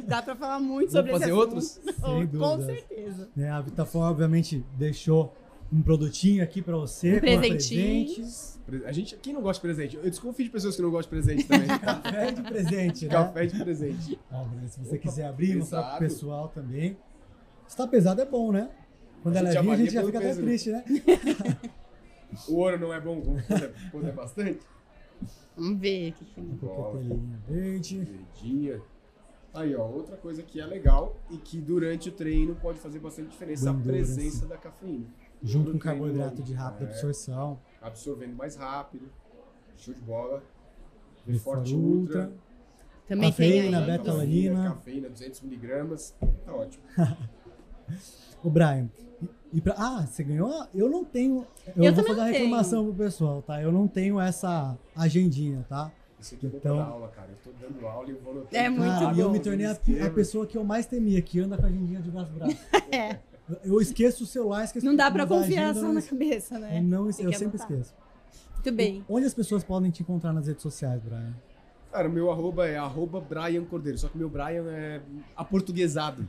Dá 0.08 0.22
pra 0.22 0.36
falar 0.36 0.60
muito 0.60 0.92
Vamos 0.92 0.92
sobre 0.92 1.12
fazer 1.12 1.26
esse 1.26 1.32
outros? 1.34 1.66
Sem 1.84 1.94
Com 2.02 2.26
dúvidas. 2.26 2.66
certeza. 2.66 3.30
Né? 3.36 3.50
A 3.50 3.62
Vitafone, 3.62 4.06
obviamente, 4.12 4.66
deixou 4.78 5.34
um 5.72 5.82
produtinho 5.82 6.44
aqui 6.44 6.62
para 6.62 6.76
você. 6.78 7.12
Um 7.12 7.14
com 7.16 7.20
presentinho. 7.22 8.06
presente. 8.66 8.86
A 8.86 8.92
gente, 8.92 9.16
quem 9.18 9.34
não 9.34 9.42
gosta 9.42 9.60
de 9.68 9.74
presente? 9.76 9.96
Eu 9.98 10.04
desconfio 10.10 10.46
de 10.46 10.52
pessoas 10.52 10.76
que 10.76 10.82
não 10.82 10.90
gostam 10.90 11.20
de 11.20 11.24
presente 11.24 11.46
também. 11.48 11.68
Café 11.80 12.32
de 12.32 12.42
presente, 12.42 13.06
né? 13.06 13.12
Café 13.12 13.46
de 13.46 13.60
presente. 13.64 14.20
Ó, 14.32 14.44
Bruno, 14.44 14.68
se 14.68 14.80
você 14.80 14.96
Opa, 14.96 14.98
quiser 14.98 15.26
abrir 15.28 15.52
e 15.52 15.56
mostrar 15.58 15.82
pro 15.82 15.90
pesado. 15.92 16.06
pessoal 16.14 16.48
também. 16.50 16.98
Se 17.68 17.78
tá 17.78 17.88
pesado 17.88 18.22
é 18.22 18.26
bom, 18.26 18.52
né? 18.52 18.70
Quando 19.22 19.38
A 19.38 19.40
é 19.40 19.44
levinho, 19.44 19.72
a 19.74 19.78
gente 19.78 19.94
já 19.94 20.04
fica 20.04 20.18
até 20.20 20.28
peso, 20.28 20.42
né? 20.42 20.48
triste, 20.48 20.70
né? 20.72 20.84
O 22.50 22.56
ouro 22.56 22.78
não 22.80 22.94
é 22.94 23.00
bom 23.00 23.22
quando 23.92 24.08
é, 24.08 24.10
é 24.10 24.12
bastante? 24.12 24.60
Vamos 25.56 25.80
ver. 25.80 26.10
o 26.12 26.14
que 26.14 26.26
que- 26.26 26.58
Coquetelinha 26.58 27.40
verde. 27.48 27.98
Verdinha. 28.00 28.82
Aí, 29.54 29.74
ó, 29.74 29.88
outra 29.88 30.18
coisa 30.18 30.44
que 30.44 30.60
é 30.60 30.66
legal 30.66 31.16
e 31.32 31.38
que 31.38 31.62
durante 31.62 32.10
o 32.10 32.12
treino 32.12 32.56
pode 32.56 32.78
fazer 32.80 33.00
bastante 33.00 33.30
diferença, 33.30 33.70
Endurance. 33.70 33.90
a 33.90 33.94
presença 33.94 34.46
da 34.48 34.58
cafeína. 34.58 35.06
Junto 35.44 35.68
com 35.68 35.74
No 35.74 35.80
carboidrato 35.80 36.42
de 36.42 36.54
rápida 36.54 36.86
É, 36.90 36.94
absorção. 36.94 37.60
Absorvendo 37.82 38.36
mais 38.36 38.56
rápido. 38.56 39.10
Show 39.78 39.94
de 39.94 40.02
bola. 40.02 40.42
Reforço 41.28 41.44
Forte 41.44 41.76
Ultra. 41.76 42.22
Ultra. 42.22 42.34
Também 43.08 43.30
Cafeína, 43.30 43.78
tem 43.78 43.86
beta-alanina. 43.88 44.70
Cafeína, 44.70 45.10
200mg. 45.10 46.14
Tá 46.46 46.54
ótimo. 46.54 46.84
Ô, 48.44 48.50
Brian, 48.50 48.90
e, 49.22 49.30
e 49.54 49.62
pra, 49.62 49.76
ah, 49.78 50.06
você 50.06 50.24
ganhou? 50.24 50.52
a- 50.52 50.68
Eu 50.74 50.90
não 50.90 51.04
tenho. 51.04 51.46
Eu, 51.76 51.84
Eu 51.86 51.94
vou 51.94 52.04
fazer 52.04 52.22
a 52.22 52.26
reclamação 52.26 52.84
pro 52.86 52.94
pessoal, 52.94 53.42
tá? 53.42 53.62
Eu 53.62 53.72
não 53.72 53.88
tenho 53.88 54.20
essa 54.20 54.78
agendinha, 54.96 55.66
tá? 55.70 55.92
Isso 56.20 56.36
aqui 56.36 56.48
é 56.48 56.50
bom 56.50 56.58
Então- 56.58 56.76
pra 56.78 56.86
dar 56.86 56.92
aula, 56.92 57.08
cara. 57.10 57.30
Eu 57.32 57.52
tô 57.54 57.60
dando 57.60 57.88
aula 57.88 58.08
e 58.08 58.12
eu 58.12 58.20
vou 58.22 58.32
anotando 58.32 58.56
É 58.58 58.70
muito 58.70 58.84
Cara, 59.00 59.16
e 59.16 59.20
eu 59.20 59.28
bom. 59.28 59.34
me 59.34 59.40
tornei 59.40 59.66
a, 59.68 59.72
a 59.72 60.10
pessoa 60.10 60.48
que 60.48 60.58
eu 60.58 60.64
mais 60.64 60.86
temia, 60.88 61.22
que 61.22 61.40
anda 61.40 61.58
com 61.58 61.64
a 61.66 61.68
agendinha 61.70 62.02
de 62.02 62.10
braço 62.10 62.32
braço. 62.34 62.58
É. 62.92 63.20
Eu, 63.64 63.80
esqueço 63.80 64.24
o 64.24 64.28
celular, 64.28 64.64
esqueço 64.64 64.86
Não 64.86 64.96
dá 64.96 65.12
pra 65.12 65.24
da 65.24 65.36
confiar 65.36 65.70
agenda, 65.70 65.80
só 65.88 65.94
na 65.94 66.02
cabeça, 66.02 66.56
eu 66.56 66.60
né? 66.62 66.82
Não, 66.82 67.12
Tem 67.12 67.26
eu 67.26 67.34
sempre 67.34 67.58
anotar. 67.58 67.72
esqueço. 67.72 67.94
Muito 68.54 68.72
bem. 68.72 69.06
Onde 69.08 69.28
as 69.28 69.34
pessoas 69.34 69.64
podem 69.64 69.92
te 69.92 70.02
encontrar 70.02 70.34
nas 70.34 70.48
redes 70.48 70.64
sociais, 70.64 71.00
Brian? 71.04 71.36
Cara, 71.92 72.10
meu 72.10 72.32
arroba 72.32 72.68
é 72.68 72.76
arroba 72.78 73.22
Brian 73.22 73.64
Cordeiro, 73.64 73.98
só 73.98 74.08
que 74.08 74.18
meu 74.18 74.28
Brian 74.30 74.66
é 74.70 75.02
aportuguesado. 75.36 76.28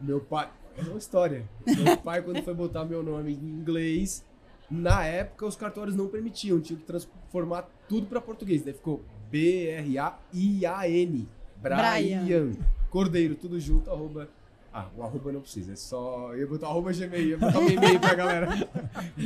Meu 0.00 0.20
pai. 0.20 0.50
É 0.78 0.82
uma 0.82 0.98
história. 0.98 1.44
Meu 1.66 1.96
pai, 2.02 2.22
quando 2.22 2.42
foi 2.42 2.54
botar 2.54 2.84
meu 2.84 3.02
nome 3.02 3.34
em 3.34 3.36
inglês, 3.60 4.24
na 4.70 5.04
época 5.04 5.44
os 5.46 5.56
cartórios 5.56 5.94
não 5.94 6.08
permitiam, 6.08 6.58
tinha 6.60 6.78
que 6.78 6.84
transformar 6.86 7.68
tudo 7.88 8.06
para 8.06 8.20
português. 8.20 8.62
Daí 8.64 8.72
ficou 8.72 9.02
B-R-A-I-A-N. 9.30 11.28
Brian. 11.60 12.24
Brian. 12.24 12.52
Cordeiro, 12.88 13.34
tudo 13.34 13.60
junto, 13.60 13.90
arroba. 13.90 14.28
Ah, 14.72 14.86
o 14.96 15.02
arroba 15.02 15.32
não 15.32 15.40
precisa, 15.40 15.72
é 15.72 15.76
só. 15.76 16.32
Eu 16.32 16.40
ia 16.40 16.46
botar 16.46 16.68
arroba 16.68 16.92
Gmail, 16.92 17.28
ia 17.30 17.38
botar 17.38 17.58
um 17.58 17.68
e-mail 17.68 17.98
pra 17.98 18.14
galera. 18.14 18.48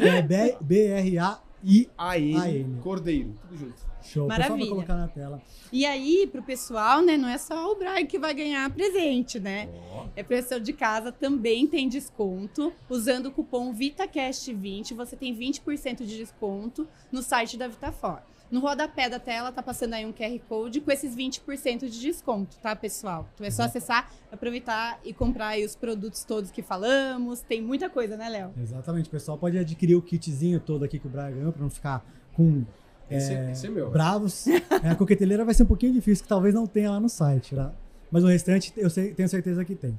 É 0.01 0.23
B- 0.23 0.57
B-R-A-I. 0.61 1.89
A-N, 1.97 2.37
A-N. 2.37 2.81
Cordeiro, 2.83 3.35
tudo 3.43 3.57
junto. 3.59 3.95
Show. 4.03 4.27
O 4.27 4.29
pessoal 4.29 4.49
Maravilha. 4.51 4.71
colocar 4.71 4.97
na 4.97 5.09
tela. 5.09 5.41
E 5.73 5.87
aí, 5.87 6.29
pro 6.31 6.43
pessoal, 6.43 7.01
né, 7.03 7.17
não 7.17 7.27
é 7.29 7.39
só 7.39 7.73
o 7.73 7.75
Brian 7.77 8.05
que 8.05 8.19
vai 8.19 8.35
ganhar 8.35 8.69
presente, 8.71 9.41
né? 9.41 9.69
É 10.15 10.23
professor 10.23 10.61
de 10.61 10.73
casa 10.75 11.11
também 11.11 11.67
tem 11.67 11.89
desconto. 11.89 12.71
Usando 12.89 13.27
o 13.27 13.31
cupom 13.33 13.73
VitaCast20, 13.75 14.95
você 14.95 15.17
tem 15.17 15.35
20% 15.37 16.05
de 16.05 16.17
desconto 16.19 16.87
no 17.11 17.23
site 17.23 17.57
da 17.57 17.67
Vitafor. 17.67 18.19
No 18.55 18.61
rodapé 18.61 19.09
da 19.11 19.19
tela 19.19 19.51
tá 19.51 19.61
passando 19.61 19.95
aí 19.95 20.07
um 20.07 20.13
QR 20.13 20.39
Code 20.49 20.81
com 20.81 20.93
esses 20.93 21.17
20% 21.17 21.89
de 21.89 22.01
desconto, 22.01 22.57
tá, 22.59 22.77
pessoal? 22.77 23.29
Então 23.35 23.45
é 23.45 23.51
só 23.51 23.65
acessar, 23.65 24.09
aproveitar 24.31 25.01
e 25.05 25.13
comprar 25.13 25.49
aí 25.49 25.65
os 25.65 25.75
produtos 25.75 26.23
todos 26.23 26.53
que 26.53 26.63
falamos. 26.63 27.41
Tem 27.41 27.61
muita 27.61 27.91
coisa, 27.91 28.17
né, 28.17 28.29
Léo? 28.29 28.53
Exatamente. 28.63 29.09
O 29.09 29.11
pessoal 29.11 29.37
pode 29.37 29.59
adquirir 29.59 29.97
o 29.97 30.01
kitzinho 30.01 30.61
todo 30.61 30.85
aqui 30.85 31.01
que 31.01 31.07
o 31.09 31.11
Brian 31.11 31.33
ganhou 31.33 31.53
pra 31.53 31.63
não 31.63 31.69
ficar 31.69 32.07
com 32.33 32.63
Esse 33.11 33.33
É, 33.33 33.49
é, 33.49 33.51
esse 33.51 33.67
é 33.67 33.71
meu. 33.71 33.91
bravos. 33.91 34.47
É, 34.47 34.89
a 34.91 34.95
coqueteleira 34.95 35.45
vai 35.45 35.53
ser 35.53 35.65
um 35.65 35.67
pouquinho 35.67 35.93
difícil, 35.93 36.23
que 36.23 36.29
talvez 36.29 36.55
não 36.55 36.65
tenha 36.65 36.93
lá 36.93 37.01
no 37.01 37.09
site, 37.09 37.57
tá? 37.57 37.73
Mas 38.09 38.23
o 38.23 38.29
restante 38.29 38.73
eu 38.77 38.89
sei- 38.89 39.13
tenho 39.15 39.29
certeza 39.29 39.65
que 39.65 39.75
tem. 39.75 39.99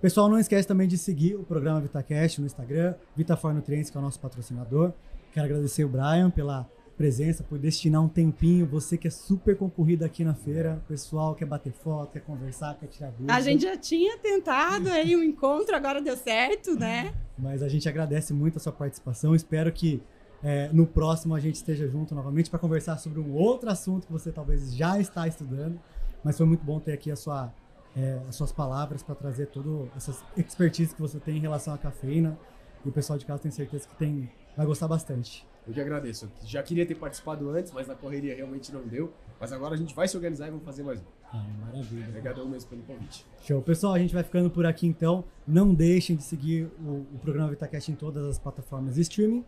Pessoal, 0.00 0.28
não 0.28 0.40
esquece 0.40 0.66
também 0.66 0.88
de 0.88 0.98
seguir 0.98 1.36
o 1.36 1.44
programa 1.44 1.80
VitaCast 1.80 2.40
no 2.40 2.46
Instagram, 2.48 2.94
VitaFor 3.16 3.54
Nutrientes, 3.54 3.90
que 3.90 3.96
é 3.96 4.00
o 4.00 4.02
nosso 4.02 4.18
patrocinador. 4.18 4.92
Quero 5.32 5.46
agradecer 5.46 5.84
o 5.84 5.88
Brian 5.88 6.30
pela 6.30 6.68
presença, 7.02 7.42
por 7.42 7.58
destinar 7.58 8.00
um 8.00 8.08
tempinho. 8.08 8.64
Você 8.64 8.96
que 8.96 9.08
é 9.08 9.10
super 9.10 9.56
concorrido 9.56 10.04
aqui 10.04 10.22
na 10.22 10.34
feira, 10.34 10.80
pessoal 10.86 11.34
quer 11.34 11.46
bater 11.46 11.72
foto, 11.72 12.12
quer 12.12 12.20
conversar, 12.20 12.76
quer 12.78 12.86
tirar 12.86 13.10
dúvida. 13.10 13.34
A 13.34 13.40
gente 13.40 13.62
já 13.64 13.76
tinha 13.76 14.16
tentado 14.18 14.88
aí 14.88 15.16
um 15.16 15.22
encontro, 15.22 15.74
agora 15.74 16.00
deu 16.00 16.16
certo, 16.16 16.78
né? 16.78 17.12
Mas 17.36 17.60
a 17.60 17.68
gente 17.68 17.88
agradece 17.88 18.32
muito 18.32 18.58
a 18.58 18.60
sua 18.60 18.70
participação. 18.70 19.34
Espero 19.34 19.72
que 19.72 20.00
é, 20.44 20.70
no 20.72 20.86
próximo 20.86 21.34
a 21.34 21.40
gente 21.40 21.56
esteja 21.56 21.88
junto 21.88 22.14
novamente 22.14 22.48
para 22.48 22.60
conversar 22.60 22.96
sobre 22.98 23.18
um 23.18 23.34
outro 23.34 23.68
assunto 23.68 24.06
que 24.06 24.12
você 24.12 24.30
talvez 24.30 24.72
já 24.72 25.00
está 25.00 25.26
estudando. 25.26 25.80
Mas 26.22 26.36
foi 26.36 26.46
muito 26.46 26.64
bom 26.64 26.78
ter 26.78 26.92
aqui 26.92 27.10
a 27.10 27.16
sua, 27.16 27.52
é, 27.96 28.20
as 28.28 28.36
suas 28.36 28.52
palavras 28.52 29.02
para 29.02 29.16
trazer 29.16 29.46
toda 29.46 29.90
essa 29.96 30.16
expertise 30.36 30.94
que 30.94 31.00
você 31.00 31.18
tem 31.18 31.38
em 31.38 31.40
relação 31.40 31.74
à 31.74 31.78
cafeína. 31.78 32.38
E 32.84 32.88
o 32.88 32.92
pessoal 32.92 33.18
de 33.18 33.26
casa 33.26 33.42
tem 33.42 33.50
certeza 33.50 33.88
que 33.88 33.96
tem, 33.96 34.30
vai 34.56 34.66
gostar 34.66 34.86
bastante. 34.86 35.44
Eu 35.66 35.72
que 35.72 35.80
agradeço. 35.80 36.24
Eu 36.24 36.48
já 36.48 36.62
queria 36.62 36.84
ter 36.84 36.96
participado 36.96 37.48
antes, 37.50 37.72
mas 37.72 37.86
na 37.86 37.94
correria 37.94 38.34
realmente 38.34 38.72
não 38.72 38.82
deu. 38.82 39.12
Mas 39.38 39.52
agora 39.52 39.74
a 39.74 39.76
gente 39.76 39.94
vai 39.94 40.08
se 40.08 40.16
organizar 40.16 40.48
e 40.48 40.50
vamos 40.50 40.64
fazer 40.64 40.82
mais 40.82 41.00
um. 41.00 41.04
Ah, 41.32 41.44
maravilha. 41.60 42.08
Obrigadão 42.08 42.48
mesmo 42.48 42.68
pelo 42.68 42.82
convite. 42.82 43.24
Show. 43.42 43.62
Pessoal, 43.62 43.94
a 43.94 43.98
gente 43.98 44.12
vai 44.12 44.24
ficando 44.24 44.50
por 44.50 44.66
aqui 44.66 44.86
então. 44.86 45.24
Não 45.46 45.72
deixem 45.72 46.16
de 46.16 46.24
seguir 46.24 46.68
o, 46.80 47.06
o 47.14 47.18
programa 47.20 47.48
VitaCast 47.50 47.92
em 47.92 47.94
todas 47.94 48.26
as 48.26 48.38
plataformas 48.38 48.96
de 48.96 49.02
streaming. 49.02 49.44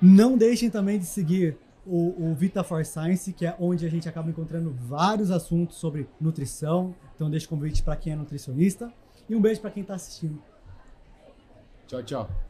Não 0.00 0.36
deixem 0.36 0.70
também 0.70 0.98
de 0.98 1.04
seguir 1.04 1.56
o, 1.86 2.30
o 2.30 2.34
Vita 2.34 2.64
for 2.64 2.84
Science, 2.84 3.32
que 3.32 3.44
é 3.44 3.54
onde 3.58 3.84
a 3.84 3.90
gente 3.90 4.08
acaba 4.08 4.30
encontrando 4.30 4.70
vários 4.70 5.30
assuntos 5.30 5.76
sobre 5.76 6.08
nutrição. 6.20 6.94
Então 7.14 7.30
deixo 7.30 7.46
o 7.46 7.50
convite 7.50 7.82
para 7.82 7.96
quem 7.96 8.14
é 8.14 8.16
nutricionista. 8.16 8.92
E 9.28 9.34
um 9.34 9.40
beijo 9.40 9.60
para 9.60 9.70
quem 9.70 9.82
está 9.82 9.94
assistindo. 9.94 10.42
Tchau, 11.86 12.02
tchau. 12.02 12.47